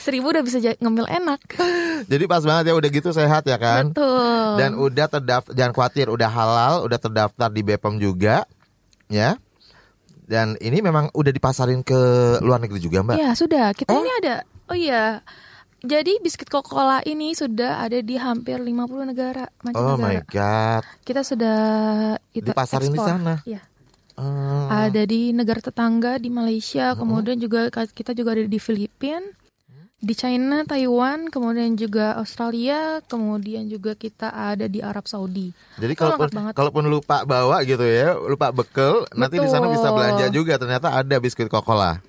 [0.00, 1.40] Seribu udah bisa ngemil enak.
[2.08, 3.92] Jadi pas banget ya udah gitu sehat ya kan.
[3.92, 4.48] Betul.
[4.56, 8.48] Dan udah terdaftar, jangan khawatir, udah halal, udah terdaftar di BPOM juga,
[9.08, 9.38] ya.
[10.22, 11.98] Dan ini memang udah dipasarin ke
[12.40, 13.16] luar negeri juga, Mbak.
[13.16, 14.00] Ya sudah, kita Oh.
[14.00, 14.46] ini ada.
[14.66, 15.20] Oh iya.
[15.82, 20.22] Jadi biskuit Coca-Cola ini sudah ada di hampir 50 negara oh my mancanegara.
[20.30, 20.82] god.
[21.02, 21.58] Kita sudah
[22.30, 23.08] itu Dipasarin di ekspor.
[23.10, 23.34] sana?
[23.42, 23.60] Iya.
[24.14, 24.68] Hmm.
[24.70, 29.26] Ada di negara tetangga di Malaysia, kemudian juga kita juga ada di Filipina,
[30.02, 35.54] di China, Taiwan, kemudian juga Australia, kemudian juga kita ada di Arab Saudi.
[35.78, 36.52] Jadi Oh, kalaupun banget.
[36.52, 39.96] kalaupun lupa bawa gitu ya, lupa bekel, nanti di sana bisa Betul.
[39.96, 40.58] belanja juga.
[40.58, 42.02] Ternyata ada biskuit Coca-Cola.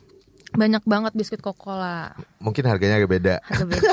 [0.51, 2.17] Banyak banget biskuit Coca-Cola.
[2.39, 3.35] Mungkin harganya agak beda.
[3.43, 3.89] Harga beda.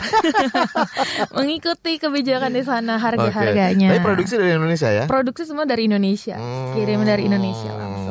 [1.37, 3.89] Mengikuti kebijakan di sana harga-harganya.
[3.91, 5.05] Tapi produksi dari Indonesia ya?
[5.07, 6.37] Produksi semua dari Indonesia.
[6.73, 7.81] Kirim dari Indonesia Hmm.
[7.81, 8.10] langsung.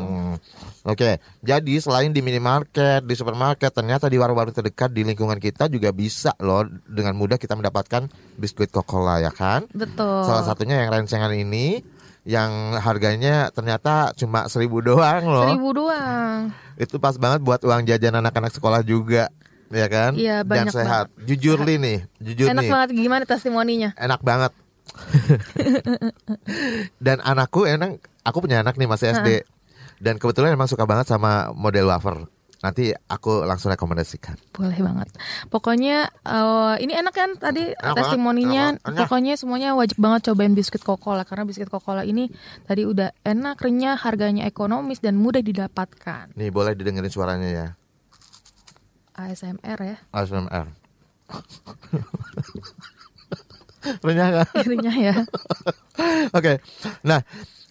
[0.88, 5.92] Oke, jadi selain di minimarket, di supermarket, ternyata di warung-warung terdekat di lingkungan kita juga
[5.92, 8.08] bisa loh dengan mudah kita mendapatkan
[8.39, 9.68] biskuit Coca-Cola ya kan?
[9.76, 10.24] Betul.
[10.24, 11.84] Salah satunya yang rencengan ini
[12.24, 15.52] yang harganya ternyata cuma seribu doang loh.
[15.52, 16.56] Seribu doang.
[16.80, 19.28] Itu pas banget buat uang jajan anak-anak sekolah juga,
[19.68, 20.15] ya kan?
[20.15, 21.12] Iya, Dan banyak sehat.
[21.28, 22.72] Jujur li nih, jujur Enak nih.
[22.72, 23.92] banget gimana testimoninya?
[24.00, 24.56] Enak banget.
[27.06, 29.44] Dan anakku enak, aku punya anak nih masih SD.
[29.99, 32.27] Dan kebetulan emang suka banget sama model wafer.
[32.59, 34.35] Nanti aku langsung rekomendasikan.
[34.51, 35.07] Boleh banget.
[35.47, 38.75] Pokoknya eh, ini enak kan tadi Enak testimoninya.
[38.75, 38.99] enak banget.
[38.99, 42.27] Pokoknya semuanya wajib banget cobain biskuit Coca-Cola karena biskuit Coca-Cola ini
[42.63, 46.35] tadi udah enak, renyah, harganya ekonomis dan mudah didapatkan.
[46.35, 47.67] Nih boleh didengerin suaranya ya.
[49.15, 49.97] ASMR ya.
[50.12, 50.67] ASMR.
[54.03, 54.47] Renyah kan?
[54.69, 55.15] Renyah ya.
[56.35, 56.59] Oke.
[57.07, 57.23] Nah,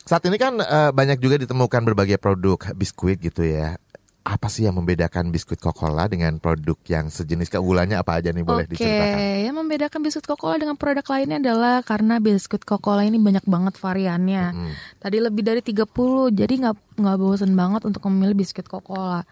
[0.09, 3.77] saat ini kan eh, banyak juga ditemukan berbagai produk biskuit gitu ya.
[4.25, 8.69] Apa sih yang membedakan biskuit Coca-Cola dengan produk yang sejenis keunggulannya apa aja nih boleh
[8.69, 9.19] Oke, diceritakan?
[9.45, 14.45] yang membedakan biskuit Coca-Cola dengan produk lainnya adalah karena biskuit Coca-Cola ini banyak banget variannya.
[14.53, 14.73] Mm.
[15.01, 19.25] Tadi lebih dari 30, jadi nggak nggak bosen banget untuk memilih biskuit Coca-Cola.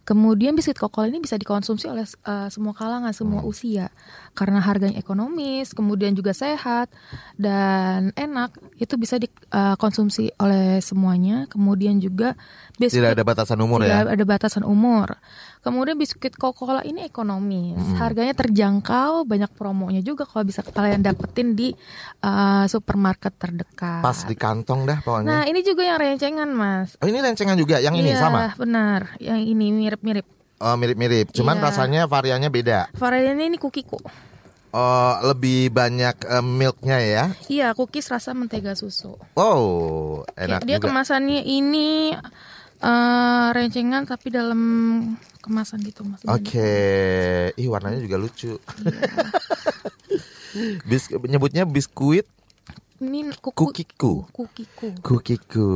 [0.00, 3.92] Kemudian biskuit Coca-Cola ini bisa dikonsumsi oleh eh, semua kalangan, semua usia.
[4.34, 6.90] Karena harganya ekonomis, kemudian juga sehat
[7.38, 11.46] dan enak, itu bisa dikonsumsi oleh semuanya.
[11.46, 12.34] Kemudian juga
[12.80, 14.12] biskuit Tidak ada batasan umur tidak ya?
[14.16, 15.20] ada batasan umur.
[15.60, 21.76] Kemudian biskuit Coca-Cola ini ekonomis, harganya terjangkau, banyak promonya juga kalau bisa kalian dapetin di
[22.24, 24.00] uh, supermarket terdekat.
[24.00, 25.44] Pas di kantong dah Nah, pokoknya.
[25.44, 26.96] ini juga yang rencengan, Mas.
[26.96, 28.56] Oh ini rencengan juga, yang ini Iya, sama?
[28.56, 29.20] benar.
[29.20, 30.24] Yang ini mirip-mirip.
[30.56, 31.64] Oh mirip-mirip, cuman Iya.
[31.68, 32.88] rasanya variannya beda.
[32.96, 34.00] Variannya ini kukiku.
[34.70, 37.24] Oh lebih banyak eh, milknya ya?
[37.48, 39.18] Iya, cookies rasa mentega susu.
[39.34, 40.88] Wow, enak dia juga.
[40.88, 42.16] kemasannya ini
[42.80, 44.60] eh rencengan tapi dalam
[45.40, 46.20] kemasan gitu, Mas.
[46.28, 46.70] Oke,
[47.56, 48.60] ih warnanya juga lucu.
[50.86, 52.26] Bis, nyebutnya biskuit
[53.00, 54.28] Ini kuku, kukiku.
[54.28, 54.88] kukiku.
[55.00, 55.70] Kukiku.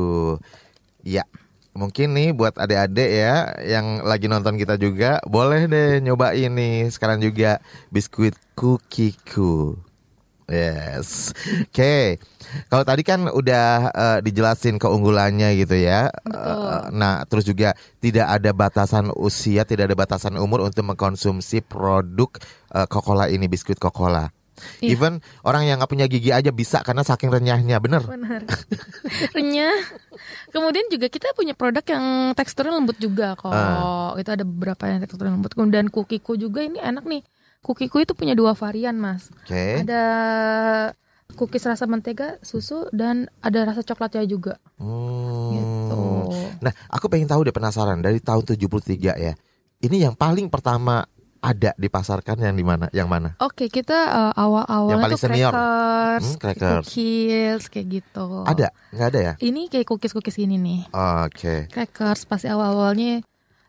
[1.01, 1.25] Ya,
[1.73, 7.25] mungkin nih buat adik-adik ya yang lagi nonton kita juga boleh deh nyoba ini sekarang
[7.25, 7.57] juga
[7.89, 9.73] biskuit kukiku.
[10.45, 11.33] Yes.
[11.65, 12.21] Oke.
[12.69, 16.13] Kalau tadi kan udah eh, dijelasin keunggulannya gitu ya.
[16.29, 22.29] Eh, nah, terus juga tidak ada batasan usia, tidak ada batasan umur untuk mengkonsumsi produk
[22.77, 24.29] eh, Coca-Cola ini, biskuit Coca-Cola.
[24.79, 24.95] Iya.
[24.95, 28.07] Even orang yang nggak punya gigi aja bisa karena saking renyahnya, bener.
[28.07, 28.47] Benar.
[29.35, 29.77] Renyah.
[30.55, 33.51] Kemudian juga kita punya produk yang teksturnya lembut juga kok.
[33.51, 34.15] Ah.
[34.15, 35.51] Itu ada beberapa yang teksturnya lembut.
[35.51, 37.23] Kemudian kukiku juga ini enak nih.
[37.65, 39.33] Kukiku itu punya dua varian, Mas.
[39.41, 39.81] Oke.
[39.81, 40.03] Ada
[41.33, 44.61] cookies rasa mentega, susu dan ada rasa coklatnya juga.
[44.77, 45.49] Hmm.
[45.49, 46.03] Gitu.
[46.61, 49.33] Nah, aku pengen tahu deh penasaran dari tahun 73 ya.
[49.81, 51.03] Ini yang paling pertama
[51.41, 52.85] ada dipasarkan yang di mana?
[52.89, 53.29] Yang mana?
[53.37, 53.97] Oke, kita
[54.33, 55.51] uh, Yang paling tuh senior.
[55.53, 56.85] crackers, Hmm, crackers.
[56.87, 58.27] cookies kayak gitu.
[58.45, 58.67] Ada?
[58.89, 59.33] Nggak ada ya?
[59.37, 60.81] Ini kayak cookies-cookies gini nih.
[60.89, 61.65] Oke.
[61.69, 63.21] crackers pasti awal-awalnya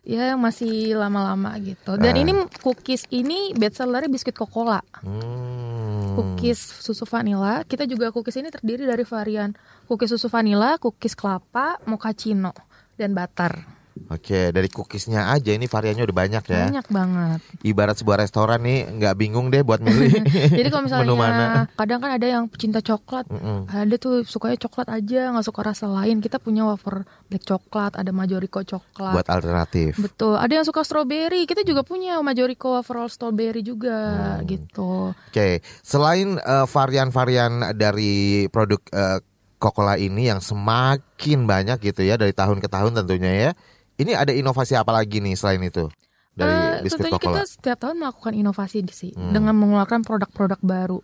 [0.07, 1.99] ya masih lama-lama gitu.
[1.99, 2.23] Dan Ah.
[2.23, 4.79] ini cookies ini best sellernya biskuit Coca-Cola.
[5.03, 6.15] Hmm.
[6.15, 7.67] Cookies susu vanilla.
[7.67, 9.53] Kita juga cookies ini terdiri dari varian
[9.85, 12.55] cookies susu vanilla, cookies kelapa, mochaccino
[12.95, 13.76] dan butter.
[14.07, 16.69] Oke, dari cookiesnya aja ini variannya udah banyak ya.
[16.69, 17.41] Banyak banget.
[17.61, 20.21] Ibarat sebuah restoran nih nggak bingung deh buat milih.
[20.59, 21.33] Jadi kalau Menu mana?
[21.33, 23.67] misalnya kadang kan ada yang pecinta coklat, Mm-mm.
[23.67, 26.21] ada tuh sukanya coklat aja, nggak suka rasa lain.
[26.21, 29.13] Kita punya wafer black coklat, ada majorico coklat.
[29.13, 29.97] buat alternatif.
[29.97, 30.37] Betul.
[30.37, 34.47] Ada yang suka strawberry, kita juga punya majorico wafer strawberry juga Hmm.
[34.47, 35.17] gitu.
[35.33, 39.19] Oke, selain eh, varian-varian dari produk eh,
[39.57, 43.53] Coca-Cola ini yang semakin banyak gitu ya dari tahun ke tahun tentunya ya.
[43.97, 45.89] Ini ada inovasi apa lagi nih selain itu
[46.33, 47.37] dari biskuit tentunya Coca-Cola?
[47.41, 49.33] kita setiap tahun melakukan inovasi di sih Hmm.
[49.33, 51.01] dengan mengeluarkan produk-produk baru.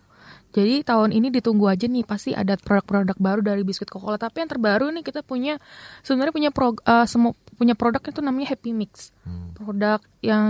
[0.53, 4.21] Jadi tahun ini ditunggu aja nih pasti ada produk-produk baru dari biskuit Coca-Cola.
[4.21, 5.57] Tapi yang terbaru nih kita punya
[5.99, 9.09] sebenarnya punya pro, eh, semua punya produk itu namanya Happy Mix.
[9.25, 9.57] Hmm.
[9.57, 10.45] Produk yang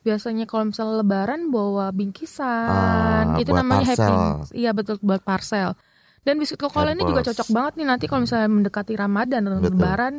[0.00, 2.68] biasanya kalau misalnya lebaran bawa bingkisan,
[3.28, 4.16] Ah, itu namanya Happy parcel.
[4.40, 4.42] Mix.
[4.52, 5.76] Iya betul buat parcel.
[6.22, 9.68] Dan biskuit Coca-Cola ini juga cocok banget nih nanti kalau misalnya mendekati Ramadan dan Betul.
[9.68, 10.14] lebaran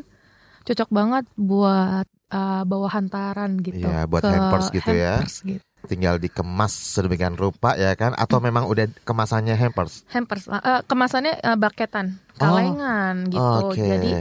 [0.63, 3.83] cocok banget buat uh, bawa hantaran gitu.
[3.83, 5.19] Iya, buat ke hampers gitu ya.
[5.19, 5.72] hampers gitu.
[5.83, 8.15] Tinggal dikemas sedemikian rupa ya kan?
[8.15, 10.07] Atau memang udah kemasannya hampers?
[10.11, 13.57] Hampers, uh, kemasannya uh, baketan, Oh, kalengan gitu.
[13.69, 13.83] Oke.
[13.83, 14.11] Jadi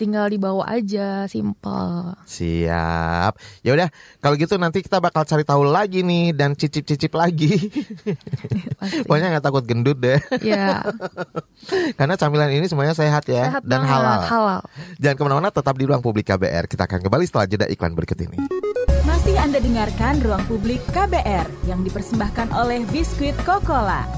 [0.00, 2.16] tinggal dibawa aja, simple.
[2.24, 3.36] Siap.
[3.60, 3.92] Ya udah,
[4.24, 7.52] kalau gitu nanti kita bakal cari tahu lagi nih dan cicip-cicip lagi.
[8.80, 9.04] Pasti.
[9.04, 10.16] Pokoknya nggak takut gendut deh.
[10.40, 10.80] Ya,
[12.00, 14.20] Karena camilan ini semuanya sehat ya sehat dan banget, halal.
[14.24, 14.60] halal.
[14.96, 16.64] Jangan ke mana-mana, tetap di ruang publik KBR.
[16.64, 18.40] Kita akan kembali setelah jeda iklan berikut ini.
[19.20, 24.08] Masih Anda dengarkan Ruang Publik KBR yang dipersembahkan oleh Biskuit Coca-Cola.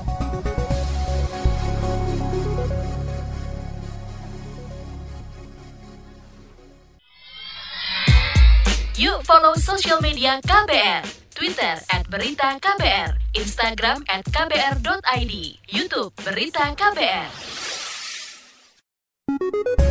[8.94, 11.02] Yuk follow social media KBR.
[11.34, 15.34] Twitter at Berita KBR, Instagram at KBR.id,
[15.66, 17.81] Youtube Berita KBR.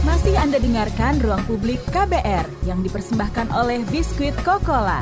[0.06, 5.01] Masih Anda dengarkan Ruang Publik KBR yang dipersembahkan oleh Biskuit Coca-Cola.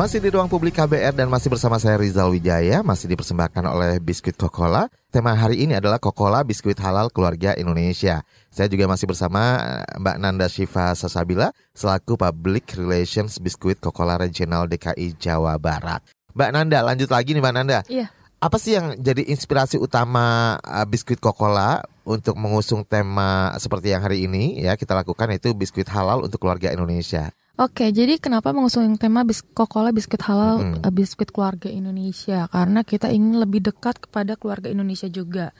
[0.00, 4.32] Masih di ruang publik KBR dan masih bersama saya Rizal Wijaya, masih dipersembahkan oleh Biskuit
[4.32, 4.88] Coca-Cola.
[5.12, 8.24] Tema hari ini adalah Coca-Cola Biskuit Halal Keluarga Indonesia.
[8.48, 14.64] Saya juga masih bersama eh, Mbak Nanda Shiva Sasabila selaku Public Relations Biskuit Coca-Cola Regional
[14.72, 16.00] DKI Jawa Barat.
[16.32, 17.80] Mbak Nanda, lanjut lagi nih Mbak Nanda.
[17.84, 18.08] Iya.
[18.40, 24.24] Apa sih yang jadi inspirasi utama uh, biskuit Coca-Cola untuk mengusung tema seperti yang hari
[24.24, 27.28] ini ya kita lakukan itu biskuit halal untuk keluarga Indonesia.
[27.60, 32.48] Oke, jadi kenapa mengusung tema bis Coca-Cola biskuit halal, eh, biskuit keluarga Indonesia?
[32.48, 35.52] Karena kita ingin lebih dekat kepada keluarga Indonesia juga.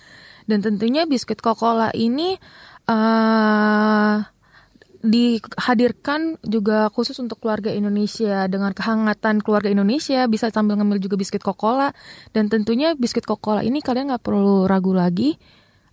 [0.49, 2.41] Dan tentunya biskuit Coca-Cola ini
[2.89, 4.17] eh
[5.01, 11.41] dihadirkan juga khusus untuk keluarga Indonesia dengan kehangatan keluarga Indonesia bisa sambil ngemil juga biskuit
[11.41, 11.93] Coca-Cola
[12.37, 15.41] dan tentunya biskuit Coca-Cola ini kalian nggak perlu ragu lagi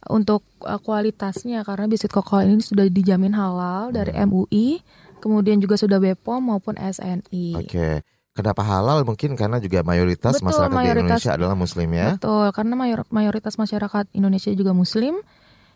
[0.07, 4.83] untuk uh, kualitasnya karena biskuit Coca-Cola ini sudah dijamin halal dari MUI
[5.17, 7.57] kemudian juga sudah BPOM maupun SNI.
[7.57, 8.05] Oke.
[8.37, 9.01] Kenapa halal?
[9.01, 12.07] Mungkin karena juga mayoritas Betul, masyarakat di mayoritas- Indonesia adalah muslim ya.
[12.21, 15.17] Betul, karena mayor- mayoritas masyarakat Indonesia juga muslim.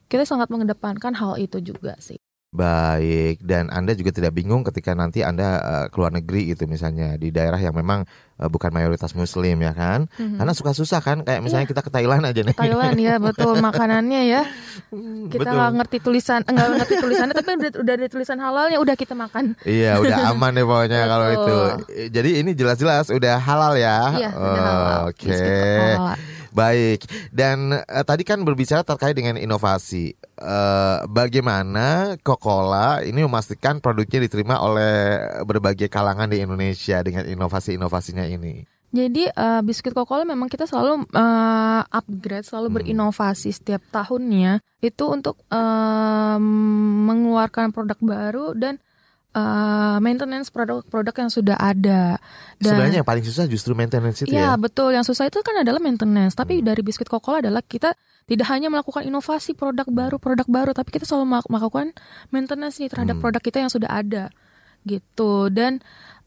[0.06, 2.22] Kita sangat mengedepankan hal itu juga sih.
[2.52, 7.32] Baik, dan Anda juga tidak bingung ketika nanti Anda uh, keluar negeri gitu misalnya di
[7.32, 8.04] daerah yang memang
[8.36, 10.12] uh, bukan mayoritas muslim ya kan.
[10.20, 10.36] Mhm.
[10.36, 11.72] Karena suka susah kan kayak misalnya Iya.
[11.72, 12.52] kita ke Thailand aja nih.
[12.52, 14.44] Thailand ya betul makanannya ya
[15.32, 15.56] kita Betul.
[15.56, 19.56] nggak ngerti tulisan enggak ngerti tulisannya tapi udah, udah ada tulisan halalnya udah kita makan
[19.64, 21.56] Iya, udah aman deh pokoknya kalau itu.
[22.12, 23.98] Jadi ini jelas-jelas udah halal ya.
[24.20, 25.32] iya udah halal Oh, Oke.
[25.32, 26.16] Coca-Cola.
[26.52, 30.12] Baik, dan eh, tadi kan berbicara terkait dengan inovasi.
[30.20, 34.94] Eh, bagaimana Coca-Cola ini memastikan produknya diterima oleh
[35.48, 38.68] berbagai kalangan di Indonesia dengan inovasi-inovasinya ini?
[38.92, 42.78] jadi eh, biskuit Coca-Cola memang kita selalu eh, upgrade selalu Hmm.
[42.84, 46.38] berinovasi setiap tahunnya itu untuk eh,
[47.08, 48.84] mengeluarkan produk baru dan
[49.32, 52.20] eh, maintenance produk-produk yang sudah ada
[52.60, 54.60] dan Sebenarnya yang paling susah justru maintenance itu Iya ya.
[54.60, 56.36] betul, yang susah itu kan adalah maintenance.
[56.36, 56.67] Tapi Hmm.
[56.67, 57.96] dari biskuit Coca-Cola adalah kita
[58.28, 61.96] tidak hanya melakukan inovasi produk baru, produk baru, tapi kita selalu melak- melakukan
[62.30, 63.24] maintenance nih terhadap Hmm.
[63.24, 64.24] produk kita yang sudah ada,
[64.84, 65.48] gitu.
[65.48, 65.80] Dan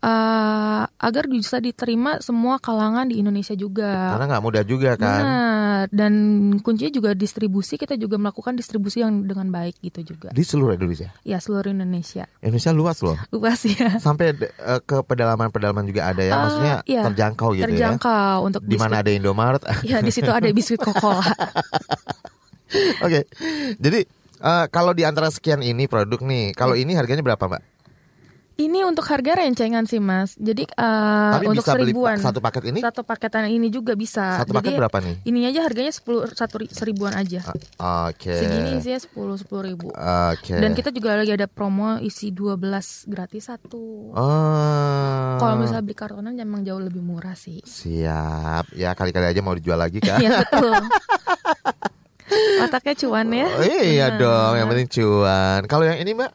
[0.04, 4.16] eh, agar bisa diterima semua kalangan di Indonesia juga.
[4.16, 5.22] Karena nggak mudah juga kan.
[5.24, 5.84] Benar.
[5.90, 6.12] Dan
[6.60, 10.32] kuncinya juga distribusi, kita juga melakukan distribusi yang dengan baik gitu juga.
[10.32, 11.12] Di seluruh Indonesia.
[11.24, 12.28] Ya seluruh Indonesia.
[12.40, 13.16] Indonesia luas loh.
[13.34, 13.98] Luas ya.
[13.98, 16.32] Sampai eh, ke pedalaman-pedalaman juga ada ya.
[16.32, 17.02] Ah, Maksudnya iya.
[17.08, 17.68] terjangkau gitu ya.
[17.68, 19.62] Terjangkau untuk Di mana ada Indomaret.
[19.84, 21.20] Ya di situ ada biskuit Coca-Cola.
[23.04, 23.28] Oke.
[23.76, 24.00] Jadi
[24.40, 27.73] eh, kalau di antara sekian ini produk nih, kalau ini harganya berapa, Mbak?
[28.54, 30.34] Ini untuk harga rencengan sih mas.
[30.36, 32.16] Jadi eh, Tapi untuk bisa beli seribuan.
[32.16, 32.78] pa- satu paket ini?
[32.78, 34.38] Satu paketan ini juga bisa.
[34.38, 35.16] Satu paket Jadi berapa nih?
[35.24, 37.42] ini aja harganya sepuluh satu ri- seribuan aja.
[38.06, 38.30] Oke.
[38.30, 39.90] Segini isinya sepuluh sepuluh ribu.
[39.90, 40.54] Oke.
[40.54, 42.62] Dan kita juga lagi ada promo isi 12
[43.04, 44.14] gratis satu.
[44.14, 45.34] Oh.
[45.34, 47.58] Kalau misalnya beli kartonan emang jauh lebih murah sih.
[47.60, 48.70] Siap.
[48.72, 50.22] Ya kali-kali aja mau dijual lagi kan?
[50.22, 50.78] Iya betul.
[52.56, 53.46] Otaknya cuan ya.
[53.48, 54.20] Oh, iya Benar.
[54.20, 55.60] dong, yang penting cuan.
[55.66, 56.30] Kalau yang ini mbak,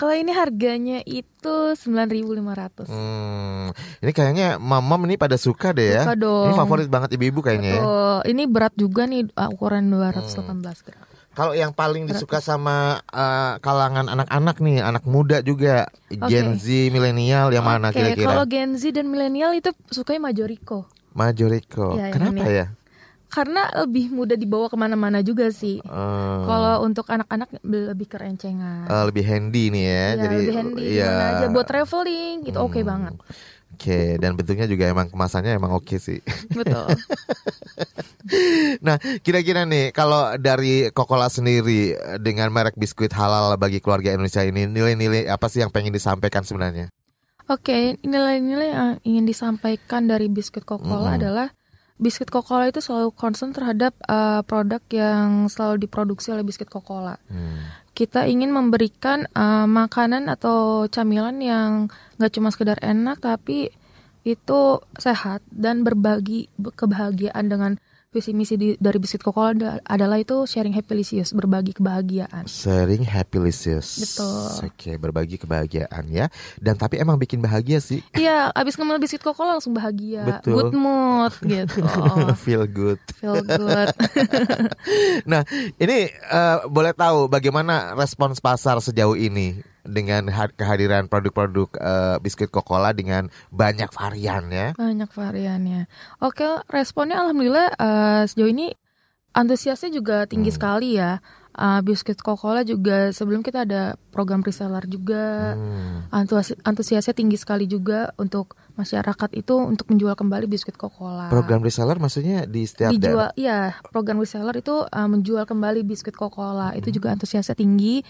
[0.00, 2.88] Kalau ini harganya itu 9.500.
[2.88, 3.66] hmm,
[4.00, 6.08] ini kayaknya mamam ini pada suka deh ya.
[6.08, 6.48] Suka dong.
[6.48, 7.84] Ini favorit banget ibu-ibu kayaknya ya.
[8.24, 10.64] Ini berat juga nih uh, ukuran 218 Hmm.
[10.64, 11.04] gram.
[11.30, 17.52] Kalau yang paling disuka sama uh, kalangan anak-anak nih, anak muda juga, Gen Z, milenial
[17.52, 18.24] yang mana kira-kira?
[18.24, 20.88] Kalau Gen Z dan milenial itu sukanya Majoriko.
[21.14, 21.94] Majoriko.
[21.94, 22.56] Ya, Kenapa ini.
[22.56, 22.66] ya?
[23.30, 25.78] Karena lebih mudah dibawa ke mana-mana juga sih.
[25.78, 28.84] Eh, Kalau untuk anak-anak lebih kerencengan.
[28.84, 29.94] eh, lebih handy nih ya.
[29.94, 32.90] Ya, Jadi lebih handy mana aja buat traveling itu oke Hmm.
[32.90, 33.14] banget.
[33.70, 36.18] Oke, dan bentuknya juga emang kemasannya emang oke sih.
[36.52, 36.90] Betul.
[38.80, 44.68] Nah, kira-kira nih kalau dari Coca-Cola sendiri dengan merek biskuit halal bagi keluarga Indonesia ini
[44.68, 46.92] nilai-nilai apa sih yang pengen disampaikan sebenarnya?
[47.48, 51.18] Oke, nilai-nilai yang ingin disampaikan dari biskuit Coca-Cola Mm-mm.
[51.18, 51.48] adalah
[52.00, 57.20] biskuit Coca-Cola itu selalu concern terhadap uh, produk yang selalu diproduksi oleh biskuit Coca-Cola.
[57.28, 57.68] Hmm.
[57.92, 63.68] Kita ingin memberikan uh, makanan atau camilan yang nggak cuma sekedar enak tapi
[64.24, 64.60] itu
[64.96, 67.72] sehat dan berbagi be- kebahagiaan dengan
[68.10, 72.42] visi misi di- dari biskuit ada- adalah itu sharing happylicious, berbagi kebahagiaan.
[72.42, 74.02] Sharing happylicious.
[74.02, 74.66] Betul.
[74.66, 76.26] Oke, berbagi kebahagiaan ya.
[76.58, 78.02] Dan tapi emang bikin bahagia sih.
[78.20, 80.52] Iya, abis ngemil biskuit Coca-Cola langsung bahagia, Betul.
[80.58, 81.86] good mood gitu.
[82.44, 82.98] Feel good.
[83.16, 83.94] Feel good.
[85.30, 85.46] Nah,
[85.78, 92.46] ini eh, boleh tahu bagaimana respons pasar sejauh ini dengan ha- kehadiran produk-produk eh, biskuit
[92.46, 94.68] Coca-Cola dengan banyak varian ya.
[94.72, 95.90] Banyak variannya.
[96.18, 98.70] Oke, responnya alhamdulillah eh, sejauh ini
[99.30, 100.56] antusiasnya juga tinggi Hmm.
[100.56, 101.18] sekali ya.
[101.60, 105.52] Eh, biskuit Coca-Cola juga sebelum kita ada program reseller juga.
[105.52, 106.48] Hmm.
[106.64, 111.28] Antusiasnya tinggi sekali juga untuk masyarakat itu untuk menjual kembali biskuit Coca-Cola.
[111.28, 113.04] Program reseller maksudnya di setiap daerah.
[113.04, 118.00] dijual ya program reseller itu uh, menjual kembali biskuit Coca-Cola itu juga antusiasnya tinggi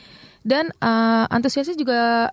[0.46, 2.30] dan uh, antusiasnya juga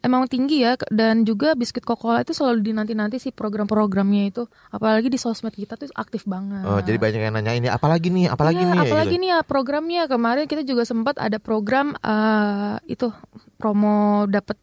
[0.00, 5.20] emang tinggi ya dan juga biskuit Coca-Cola itu selalu dinanti-nanti sih program-programnya itu apalagi di
[5.20, 6.64] sosmed kita tuh aktif banget.
[6.64, 8.80] Oh, jadi banyak yang nanya ini apalagi nih, apalagi Iya, nih.
[8.88, 9.22] apalagi gitu.
[9.22, 13.12] nih ya programnya kemarin kita juga sempat ada program uh, itu
[13.56, 14.56] promo dapat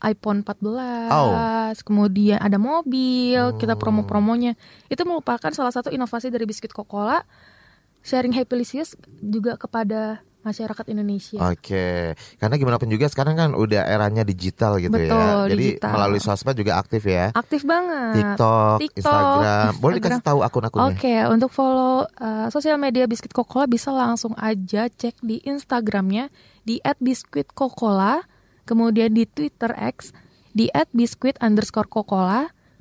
[0.00, 1.36] iPhone 14, Oh.
[1.84, 3.80] kemudian ada mobil, kita Hmm.
[3.84, 4.56] promo-promonya.
[4.88, 7.20] Itu merupakan salah satu inovasi dari biskuit Coca-Cola
[8.00, 11.38] sharing happylicious juga kepada masyarakat Indonesia.
[11.52, 15.12] Oke, karena gimana pun juga sekarang kan udah eranya digital gitu ya.
[15.12, 15.90] Betul, Jadi digital.
[15.92, 17.32] melalui sosmed juga aktif ya.
[17.36, 18.14] Aktif banget.
[18.16, 19.70] TikTok, TikTok, Instagram.
[19.76, 20.00] Boleh Instagram.
[20.00, 20.96] dikasih tahu akun-akunnya?
[20.96, 26.32] Oke, untuk follow uh, sosial media Biskuit Coca-Cola bisa langsung aja cek di Instagramnya
[26.64, 28.24] di @biskuitcocola,
[28.64, 30.16] kemudian di Twitter X
[30.56, 31.88] di @biskuit underscore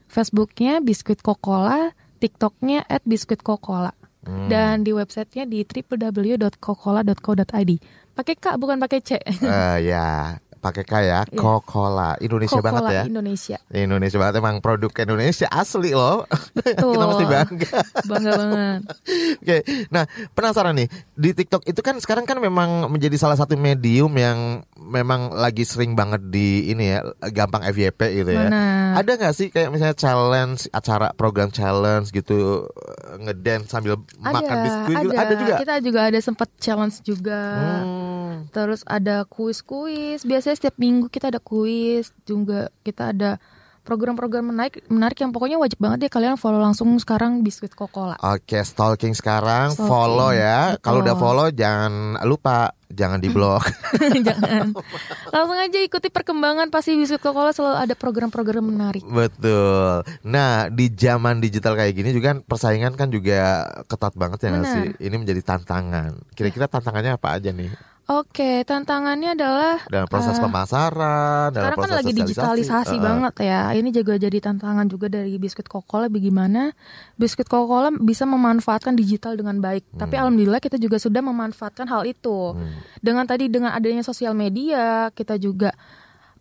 [0.09, 4.51] Facebooknya Biskuit Coca-Cola, TikToknya @biskuitcoca-cola, Hmm.
[4.51, 7.71] dan di websitenya di www.coca-cola.co.id.
[8.19, 9.15] Pakai K bukan pakai C.
[9.15, 11.21] Eh, ya, pakai K ya.
[11.25, 12.19] Coca-Cola.
[12.19, 13.03] Indonesia banget Coca-Cola ya.
[13.07, 13.57] Indonesia.
[13.71, 16.27] Indonesia banget emang produk Indonesia asli loh.
[16.57, 16.93] Betul.
[16.93, 17.77] Kita mesti bangga.
[18.05, 18.81] Bangga banget.
[19.41, 19.57] Oke,
[19.89, 20.03] nah
[20.35, 25.31] penasaran nih di TikTok itu kan sekarang kan memang menjadi salah satu medium yang memang
[25.33, 26.99] lagi sering banget di ini ya
[27.31, 28.47] gampang FYP gitu ya.
[28.51, 28.63] Mana?
[28.99, 32.67] Ada nggak sih kayak misalnya challenge acara program challenge gitu
[33.19, 35.15] ngedance sambil makan biskuit gitu?
[35.15, 35.53] Ada juga.
[35.61, 37.41] Kita juga ada sempat challenge juga.
[37.59, 38.18] Hmm.
[38.51, 40.25] Terus ada kuis-kuis.
[40.25, 42.11] Biasanya setiap minggu kita ada kuis.
[42.25, 43.41] Juga kita ada
[43.89, 48.21] program-program menarik, menarik yang pokoknya wajib banget deh kalian follow langsung sekarang Biskuit Coca-Cola.
[48.21, 50.77] Oke, stalking sekarang, Stalking, follow ya.
[50.77, 53.65] Kalau udah follow jangan lupa jangan di blok.
[54.29, 54.73] Jangan.
[55.29, 59.01] Langsung aja ikuti perkembangan pasti Biskuit Coca-Cola selalu ada program-program menarik.
[59.05, 60.05] Betul.
[60.21, 64.69] Nah, di zaman digital kayak gini juga kan persaingan kan juga ketat banget ya Benar.
[64.69, 64.85] sih?
[65.01, 66.29] Ini menjadi tantangan.
[66.37, 67.73] Kira-kira tantangannya apa aja nih?
[68.09, 73.69] Oke, tantangannya adalah Dalam proses eh, pemasaran, dalam Sekarang kan lagi digitalisasi Eh, banget ya.
[73.77, 76.73] Ini juga jadi tantangan juga dari biskuit Coca-Cola bagaimana
[77.21, 79.85] biskuit Coca-Cola bisa memanfaatkan digital dengan baik.
[79.93, 82.57] Tapi alhamdulillah kita juga sudah memanfaatkan hal itu.
[82.57, 82.81] Hmm.
[82.97, 85.69] Dengan tadi dengan adanya sosial media, kita juga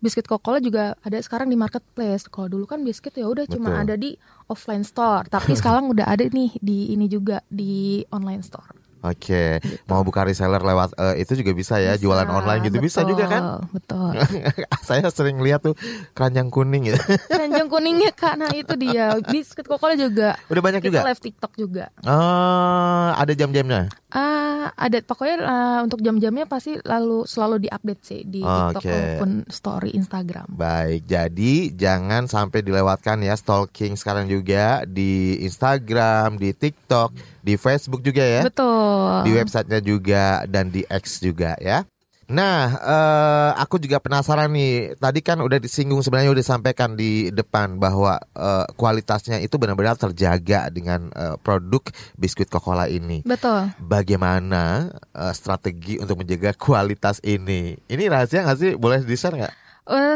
[0.01, 2.25] biskuit Coca-Cola juga ada sekarang di marketplace.
[2.33, 4.17] Kalau dulu kan biskuit ya udah cuma ada di
[4.49, 8.78] offline store, tapi sekarang udah ada nih di ini juga di online store.
[8.99, 13.31] Oke, mau buka reseller lewat eh, itu juga bisa ya, jualan online gitu bisa juga
[13.31, 13.41] kan?
[13.71, 14.19] Betul.
[14.87, 15.71] Saya sering lihat tuh
[16.11, 16.99] keranjang kuning gitu.
[17.31, 19.15] Keranjang kuningnya kak, nah itu dia.
[19.23, 20.35] Biskuit Coca-Cola juga.
[20.51, 21.07] Udah banyak Kita juga.
[21.07, 21.85] live TikTok juga.
[22.03, 23.87] Oh, ada jam-jamnya.
[24.09, 29.95] Ah, ada pokoknya ah, untuk jam-jamnya pasti lalu selalu diupdate sih di TikTok maupun story
[29.95, 30.49] Instagram.
[30.49, 37.15] Baik, jadi jangan sampai dilewatkan ya stalking sekarang juga di Instagram, di TikTok,
[37.49, 38.45] di Facebook juga ya.
[38.45, 39.25] Betul.
[39.25, 41.81] Di websitenya juga dan di X juga ya.
[42.29, 44.93] Nah, eh, aku juga penasaran nih.
[45.01, 50.69] Tadi kan udah disinggung sebenarnya udah disampaikan di depan bahwa eh, kualitasnya itu benar-benar terjaga
[50.69, 51.81] dengan eh, produk
[52.21, 53.25] biskuit Coca-Cola ini.
[53.25, 53.73] Betul.
[53.81, 57.73] Bagaimana eh, strategi untuk menjaga kualitas ini?
[57.89, 58.71] Ini rahasia nggak sih?
[58.77, 59.55] Boleh di-share nggak?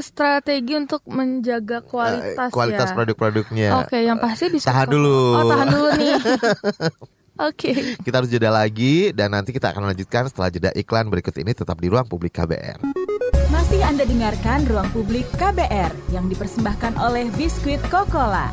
[0.05, 2.95] Strategi untuk menjaga kualitas kualitas ya.
[2.95, 3.69] produk-produknya.
[3.81, 5.33] Oke, yang pasti bisa Tahan dulu.
[5.33, 6.13] Oh, tahan dulu nih.
[7.41, 7.73] Oke.
[8.05, 11.81] Kita harus jeda lagi dan nanti kita akan lanjutkan setelah jeda iklan berikut ini tetap
[11.81, 12.85] di ruang publik KBR.
[13.49, 18.49] Masih Anda dengarkan Ruang Publik KBR yang dipersembahkan oleh Biskuit Coca-Cola.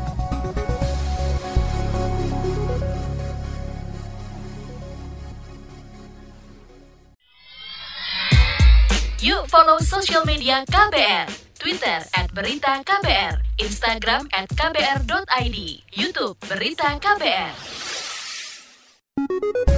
[9.21, 11.29] Yuk follow social media KBR.
[11.61, 15.57] Twitter at Berita KBR, Instagram at KBR.id,
[15.93, 17.53] Youtube Berita KBR.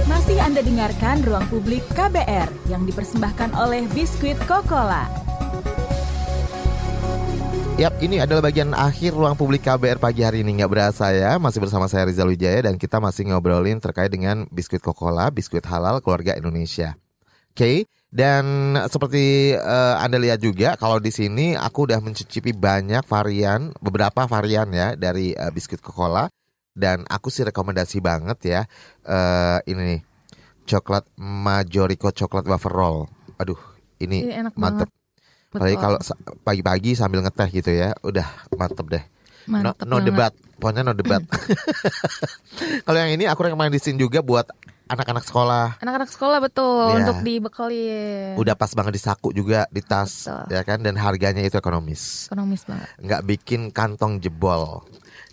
[0.04, 5.04] Masih Anda dengarkan Ruang Publik KBR yang dipersembahkan oleh Biskuit Coca-Cola.
[7.76, 11.42] Yap, ini adalah bagian akhir ruang publik KBR pagi hari ini nggak berasa ya.
[11.42, 15.98] Masih bersama saya Rizal Wijaya dan kita masih ngobrolin terkait dengan biskuit Coca-Cola, biskuit halal
[15.98, 16.94] keluarga Indonesia.
[17.50, 23.74] Oke, dan seperti eh, Anda lihat juga kalau di sini aku udah mencicipi banyak varian,
[23.82, 26.30] beberapa varian ya dari eh, biskuit Coca-Cola
[26.74, 28.60] dan aku sih rekomendasi banget ya
[29.02, 30.00] eh, ini nih
[30.64, 32.98] coklat Majorico coklat wafer roll.
[33.36, 33.58] Aduh,
[33.98, 34.88] ini, Ini enak mantep.
[35.50, 35.98] Apalagi kalau
[36.40, 39.04] pagi-pagi sambil ngeteh gitu ya, udah mantep deh.
[39.44, 40.06] No, Mantep no banget.
[40.08, 41.20] debat, pokoknya no debat.
[42.88, 44.48] kalau yang ini aku rekomendasiin juga buat
[44.86, 45.66] anak-anak sekolah.
[45.78, 46.96] Anak-anak sekolah betul Iya.
[47.04, 48.34] untuk dibekalin.
[48.34, 50.48] Udah pas banget di saku juga di tas, Betul.
[50.48, 50.78] ya kan?
[50.80, 52.88] Dan harganya itu ekonomis, ekonomis banget.
[52.98, 54.80] nggak bikin kantong jebol.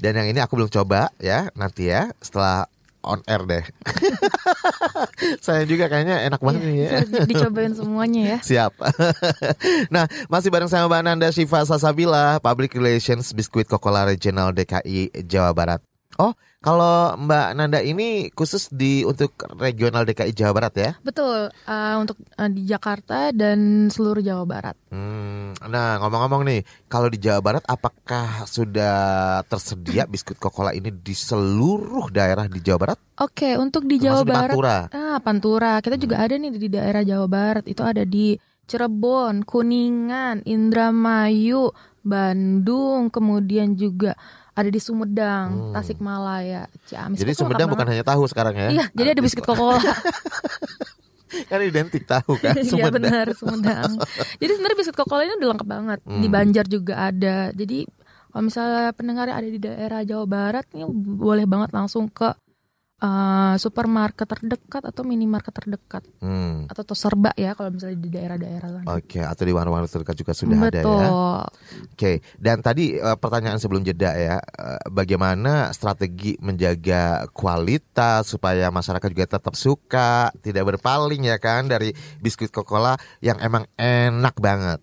[0.02, 2.66] Dan yang ini aku belum coba ya, nanti ya setelah
[3.06, 3.66] on air deh.
[5.46, 6.90] Saya juga kayaknya enak banget nih ya.
[7.06, 8.38] Iya, Dicobain semuanya ya.
[8.50, 8.74] Siap.
[9.94, 15.54] nah, masih bareng sama Mbak Nanda Syifa Sasabila, Public Relations Biskuit Coca-Cola Regional DKI Jawa
[15.54, 15.82] Barat.
[16.18, 20.92] Oh, kalau Mbak Nanda ini khusus di untuk regional DKI Jawa Barat ya?
[21.02, 24.78] Betul, eh, untuk eh, di Jakarta dan seluruh Jawa Barat.
[24.94, 31.18] Hmm, nah ngomong-ngomong nih, kalau di Jawa Barat apakah sudah tersedia biskuit Coca-Cola ini di
[31.18, 32.98] seluruh daerah di Jawa Barat?
[33.18, 34.54] Oke, untuk di Jawa Termasuk di Barat.
[34.54, 34.78] Pantura?
[34.94, 35.74] Ah, Pantura.
[35.82, 37.66] Kita juga ada nih di daerah Jawa Barat.
[37.66, 38.38] Itu ada di
[38.70, 41.74] Cirebon, Kuningan, Indramayu,
[42.06, 44.14] Bandung, kemudian juga
[44.62, 45.74] ada di Sumedang, Hmm.
[45.74, 47.18] Tasikmalaya, Ciamis.
[47.18, 48.68] Jadi Kok Sumedang bukan hanya tahu sekarang ya?
[48.70, 49.82] Iya, jadi ada biskuit Coca-Cola.
[51.48, 52.94] Kan identik tahu kan Iya Sumedang.
[52.94, 53.92] benar Sumedang.
[54.36, 56.00] Jadi sebenarnya biskuit Coca-Cola ini udah lengkap banget.
[56.04, 56.34] Di Hmm.
[56.34, 57.38] Banjar juga ada.
[57.52, 57.88] Jadi
[58.28, 62.32] kalau misalnya pendengar yang ada di daerah Jawa Barat ini boleh banget langsung ke
[63.02, 66.66] eh, supermarket terdekat atau minimarket terdekat Hmm.
[66.66, 68.86] atau atau serba ya kalau misalnya di daerah-daerah lain.
[68.88, 70.94] Oke, atau di warung-warung terdekat juga sudah ada Betul.
[70.96, 71.10] ya.
[71.88, 75.42] Oke, dan tadi eh, pertanyaan sebelum jeda ya, eh, bagaimana
[75.72, 82.94] strategi menjaga kualitas supaya masyarakat juga tetap suka, tidak berpaling ya kan dari biskuit Coca-Cola
[83.20, 84.78] yang emang enak banget.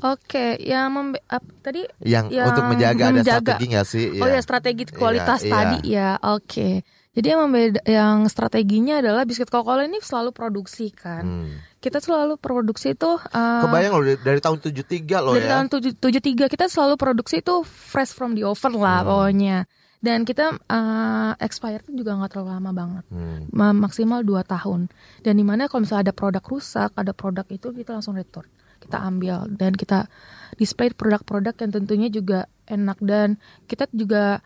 [0.00, 3.42] Oke, yang membe- ap- tadi Yang, Yang untuk menjaga ada menjaga.
[3.42, 4.06] strategi nggak sih?
[4.16, 4.32] Oh Iya.
[4.32, 6.08] ya strategi kualitas Iya, tadi iya.
[6.14, 6.30] ya.
[6.30, 6.68] Oke.
[7.10, 11.24] Jadi yang membeda yang strateginya adalah biskuit Coca-Cola ini selalu produksi kan.
[11.24, 11.50] Hmm.
[11.76, 14.86] Kita selalu produksi itu eh, Kebayang loh dari, dari tahun 73
[15.18, 15.52] loh dari ya.
[15.52, 19.08] tahun tujuh- 73 kita selalu produksi itu fresh from the oven lah Hmm.
[19.08, 19.58] pokoknya.
[19.98, 23.04] Dan kita eh, expired juga nggak terlalu lama banget.
[23.08, 23.50] Hmm.
[23.50, 24.86] Ma- maksimal 2 tahun.
[25.20, 28.46] Dan di mana kalau misalnya ada produk rusak, ada produk itu kita langsung return.
[28.78, 30.06] Kita ambil dan kita
[30.54, 33.34] display produk-produk yang tentunya juga enak dan
[33.64, 34.38] kita juga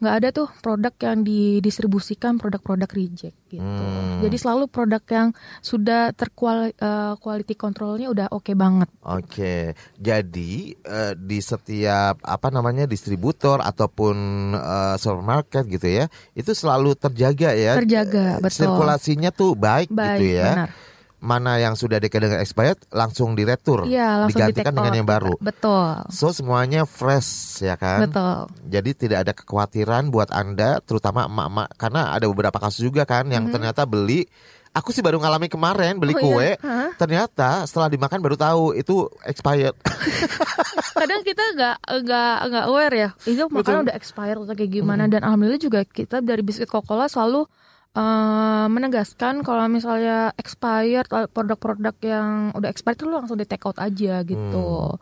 [0.00, 3.60] nggak ada tuh produk yang didistribusikan produk-produk reject gitu.
[3.60, 4.24] Hmm.
[4.24, 5.28] Jadi selalu produk yang
[5.60, 8.88] sudah terkual eh, quality controlnya udah oke banget.
[9.04, 14.16] Oke, jadi eh, di setiap apa namanya distributor ataupun
[14.56, 17.76] eh, supermarket gitu ya, itu selalu terjaga ya.
[17.76, 18.64] Terjaga, betul.
[18.64, 20.52] Sirkulasinya tuh baik, Baik, gitu ya.
[20.56, 20.70] benar.
[21.20, 25.36] Mana yang sudah dekat dengan expired langsung diretur, Iya, langsung digantikan dengan yang baru.
[25.36, 26.08] Betul.
[26.08, 28.08] So semuanya fresh ya kan.
[28.08, 28.48] Betul.
[28.72, 33.46] Jadi tidak ada kekhawatiran buat anda, terutama emak-emak, karena ada beberapa kasus juga kan yang
[33.48, 33.52] Mhm.
[33.52, 34.24] ternyata beli
[34.70, 36.54] Aku sih baru ngalami kemarin beli Oh, kue.
[36.54, 36.94] iya?
[36.94, 39.74] Ternyata setelah dimakan baru tahu itu expired.
[41.00, 45.24] kadang kita nggak nggak nggak aware ya itu makanan udah expired atau kayak gimana dan
[45.24, 47.48] alhamdulillah juga kita dari biskuit Coca-Cola selalu
[47.92, 53.76] eh, menegaskan kalau misalnya expired eh, produk-produk yang udah expired itu langsung di take out
[53.76, 54.94] aja gitu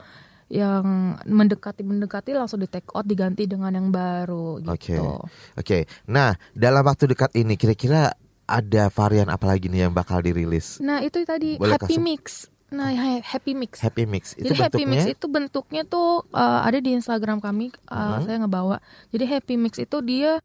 [0.48, 0.84] yang
[1.22, 4.96] mendekati mendekati langsung di take out diganti dengan yang baru Oke.
[4.96, 5.20] gitu
[5.54, 5.78] Oke.
[6.06, 10.80] Nah, dalam waktu dekat ini kira-kira ada varian apa lagi nih yang bakal dirilis?
[10.80, 12.24] nah itu tadi Boleh happy kasih- mix
[12.68, 14.32] nah ha- happy mix Happy Mix.
[14.34, 18.20] Itu Jadi Happy bentuknya Mix itu bentuknya tuh uh, ada di Instagram kami, uh, Mhm.
[18.24, 18.76] saya ngebawa.
[19.08, 20.36] Jadi Happy Mix itu dia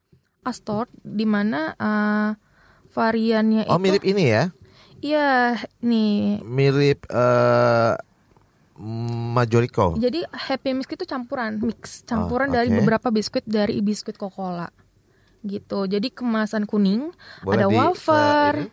[0.44, 2.32] Astor di mana uh,
[2.92, 4.44] variannya Oh, itu mirip ini ya?
[5.00, 5.32] Iya,
[5.80, 6.40] nih.
[6.42, 7.96] Mirip eh
[9.30, 9.94] Majorico.
[9.96, 12.78] Jadi Happy Mix itu campuran, mix campuran Oh, dari oke.
[12.82, 14.66] beberapa biskuit dari biskuit Coca-Cola.
[15.42, 15.86] Gitu.
[15.86, 18.70] Jadi kemasan kuning, Boleh ada di- wafer, ini?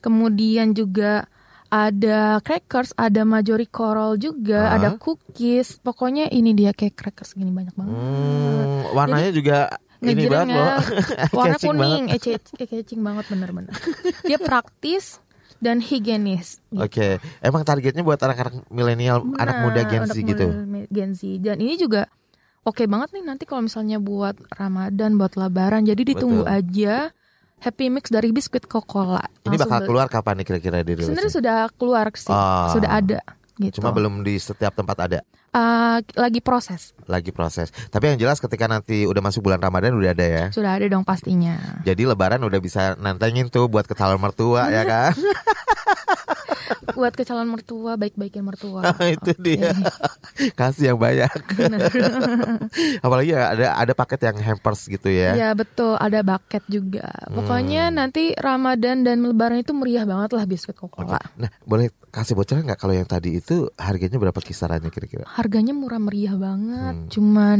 [0.00, 1.28] kemudian juga
[1.68, 4.74] ada crackers, ada Majorico roll juga, Ah.
[4.74, 5.78] ada cookies.
[5.78, 7.94] Pokoknya ini dia kayak crackers gini banyak banget.
[7.94, 9.70] Hmm, warnanya juga
[10.06, 10.68] ini banget loh.
[11.36, 13.72] warna kuning ece eh, catching banget bener-bener
[14.22, 15.18] dia praktis
[15.56, 16.76] dan higienis gitu.
[16.78, 17.08] Oke,
[17.40, 20.46] emang targetnya buat anak-anak milenial, anak muda Nah, Gen Z gitu.
[20.88, 22.04] Gen Z dan ini juga
[22.62, 26.52] oke banget nih nanti kalau misalnya buat Ramadan buat Lebaran jadi ditunggu Betul.
[26.54, 26.94] aja
[27.56, 31.08] Happy Mix dari biskuit Coca-Cola Ini Langsung bakal keluar kapan nih kira-kira dirilisnya?
[31.08, 32.68] sebenarnya sudah keluar sih Ah.
[32.70, 33.18] sudah ada
[33.56, 37.70] gitu Cuma belum di setiap tempat ada, Ah, lagi proses lagi proses.
[37.86, 40.44] Tapi yang jelas ketika nanti udah masuk bulan Ramadan udah ada ya.
[40.50, 44.82] sudah ada dong pastinya Jadi Lebaran udah bisa nantengin tuh buat ke calon mertua ya
[44.82, 45.14] kan?
[46.94, 48.82] buat ke calon mertua baik-baikin mertua
[49.14, 49.70] itu dia.
[50.58, 51.30] Kasih yang banyak.
[53.00, 55.34] Apalagi ya ada ada paket yang hampers gitu ya.
[55.34, 57.08] Ya betul, ada bucket juga.
[57.28, 57.96] Pokoknya Hmm.
[57.96, 60.90] nanti Ramadan dan Lebaran itu meriah banget lah biskuit Oke.
[60.90, 61.20] Coca-Cola.
[61.36, 65.26] Nah, boleh kasih bocoran nggak kalau yang tadi itu harganya berapa kisarannya kira-kira?
[65.26, 67.10] Harganya murah meriah banget, Hmm.
[67.10, 67.58] cuman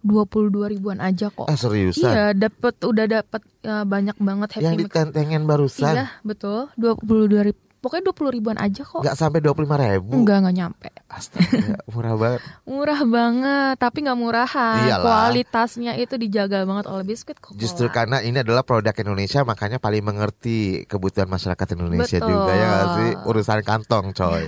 [0.00, 1.44] 22 ribuan aja kok.
[1.44, 2.08] Ah seriusan?
[2.08, 6.72] Iya, dapat udah dapat ya, banyak banget happy yang ditentengin barusan Iya, betul.
[6.78, 7.60] 22 ribu.
[7.80, 9.00] Pokoknya 20 ribuan aja kok.
[9.00, 10.12] nggak sampai dua puluh ribu.
[10.12, 10.88] Enggak, enggak nyampe.
[11.08, 12.40] Astaga, murah banget.
[12.68, 14.84] Murah banget, tapi nggak murahan.
[14.84, 15.02] Iyalah.
[15.02, 17.58] Kualitasnya itu dijaga banget oleh biskuit Coca-Cola.
[17.58, 22.30] Justru karena ini adalah produk Indonesia makanya paling mengerti kebutuhan masyarakat Indonesia Betul.
[22.30, 24.44] juga ya nggak sih urusan kantong coy.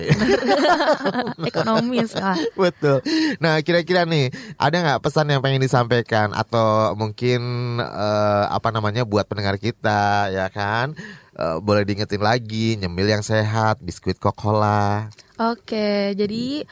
[1.48, 2.36] ekonomis ah.
[2.60, 3.00] Betul.
[3.40, 4.28] Nah kira-kira nih
[4.60, 7.40] ada nggak pesan yang pengen disampaikan atau mungkin
[7.80, 10.94] eh, apa namanya buat pendengar kita ya kan?
[11.32, 15.08] Eh, boleh diingetin lagi nyemil yang sehat, biskuit Coca-Cola.
[15.40, 16.68] Oke, jadi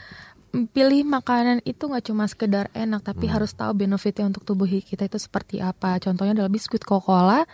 [0.51, 3.41] pilih makanan itu nggak cuma sekedar enak, tapi Hmm.
[3.41, 5.97] harus tahu benefitnya untuk tubuh kita itu seperti apa.
[6.03, 7.49] Contohnya adalah biskuit Coca-Cola,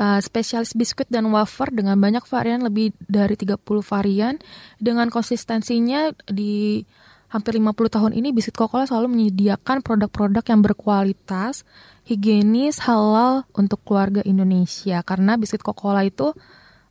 [0.00, 4.40] eh, spesialis biskuit dan wafer dengan banyak varian lebih dari 30 varian
[4.80, 6.80] dengan konsistensinya di
[7.36, 11.68] hampir 50 tahun ini biskuit Coca-Cola selalu menyediakan produk-produk yang berkualitas,
[12.06, 16.30] higienis, halal untuk keluarga Indonesia karena biskuit Coca-Cola itu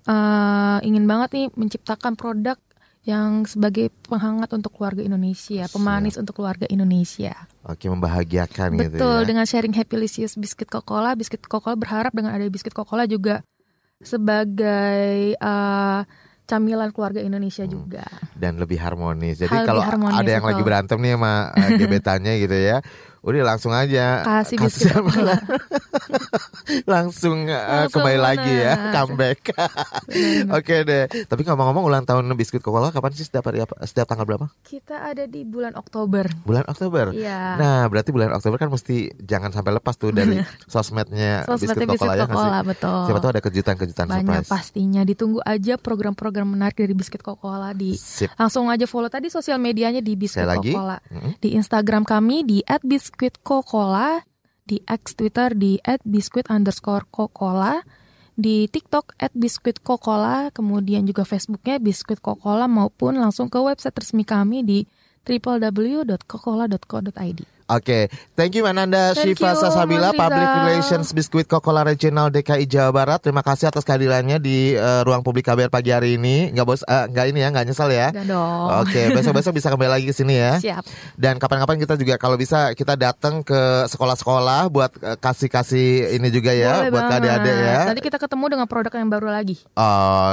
[0.05, 2.59] eh, ingin banget nih menciptakan produk
[3.05, 7.37] yang sebagai penghangat untuk keluarga Indonesia, pemanis untuk keluarga Indonesia.
[7.61, 9.27] Oke membahagiakan gitu Betul, ya.
[9.29, 13.45] dengan sharing Happylicious biskuit Coca-Cola, biskuit Coca-Cola berharap dengan ada biskuit Coca-Cola juga
[14.01, 16.01] sebagai eh,
[16.45, 18.05] camilan keluarga Indonesia juga.
[18.37, 19.41] dan lebih harmonis.
[19.41, 20.51] Jadi Lebih kalau harmonis, ada yang betul.
[20.53, 22.77] lagi berantem nih sama uh, gebetannya gitu ya,
[23.25, 25.35] udah langsung aja Kasih biskuit Coca-Cola.
[26.93, 29.49] langsung, uh, kembali lagi ya, comeback.
[30.57, 31.09] Oke deh.
[31.09, 33.81] Tapi ngomong-ngomong ulang tahun biskuit Coca-Cola kapan sih setiap hari apa?
[33.81, 34.45] Setiap tanggal berapa?
[34.61, 36.29] Kita ada di bulan Oktober.
[36.45, 37.17] Bulan Oktober.
[37.17, 37.57] Iya.
[37.57, 40.37] Nah, berarti bulan Oktober kan mesti jangan sampai lepas tuh dari
[40.69, 42.29] sosmednya biskuit Coca-Cola ya?
[42.29, 43.01] Coca-Cola, betul.
[43.09, 44.49] Siapa tahu ada kejutan-kejutan Banyak surprise.
[44.53, 45.01] pastinya.
[45.01, 48.29] Ditunggu aja program-program menarik dari biskuit Coca-Cola di Sip.
[48.37, 50.45] langsung aja follow tadi sosial medianya di biskuit.
[50.45, 51.41] Mm-mm.
[51.41, 52.59] Di Instagram kami di
[53.15, 54.19] @biskuitcocola,
[54.67, 57.79] di X Twitter di @biskuit underscore Coca-Cola,
[58.35, 64.83] di TikTok @biskuitcocola, kemudian juga Facebooknya biskuit Coca-Cola maupun langsung ke website resmi kami di
[65.23, 67.54] www.coca-cola.co.id.
[67.65, 70.49] Oke, thank you Mananda Thank Syifa you, Sasabila, Public.
[70.69, 73.25] Relations Biskuit Coca-Cola Regional DKI Jawa Barat.
[73.25, 76.53] Terima kasih atas kehadirannya di eh, ruang publik KBR pagi hari ini.
[76.53, 78.13] Nggak bos, nggak ini ya, nggak nyesel ya.
[78.13, 78.85] Enggak dong.
[78.85, 80.61] Oke, besok-besok bisa kembali lagi ke sini ya.
[80.61, 80.83] Siap.
[81.17, 86.53] Dan kapan-kapan kita juga kalau bisa kita datang ke sekolah-sekolah buat eh, kasih-kasih ini juga
[86.53, 87.79] ya, Boleh buat adik-adik ya.
[87.89, 89.57] Nanti kita ketemu dengan produk yang baru lagi.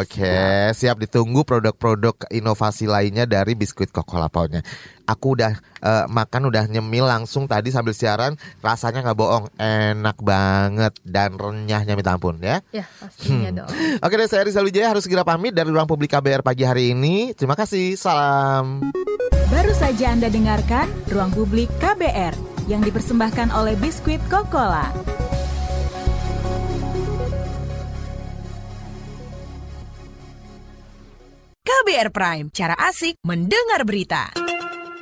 [0.05, 4.61] Oke, siap ditunggu produk-produk inovasi lainnya dari biskuit Coca-Cola pokoknya.
[5.05, 10.95] Aku udah eh, makan udah nyemil langsung tadi sambil siaran, rasanya nggak bohong, enak banget
[11.03, 12.63] dan renyahnya minta ampun ya.
[12.71, 13.59] Ya, pastinya Hmm.
[13.65, 13.71] dong.
[14.05, 17.35] Oke deh, saya Rizal Wijaya harus segera pamit dari ruang publik KBR pagi hari ini.
[17.35, 18.87] Terima kasih, salam.
[19.53, 22.33] Baru saja Anda dengarkan Ruang Publik KBR
[22.73, 24.89] yang dipersembahkan oleh Biskuit Coca-Cola.
[31.63, 34.31] KBR Prime, cara asik mendengar berita.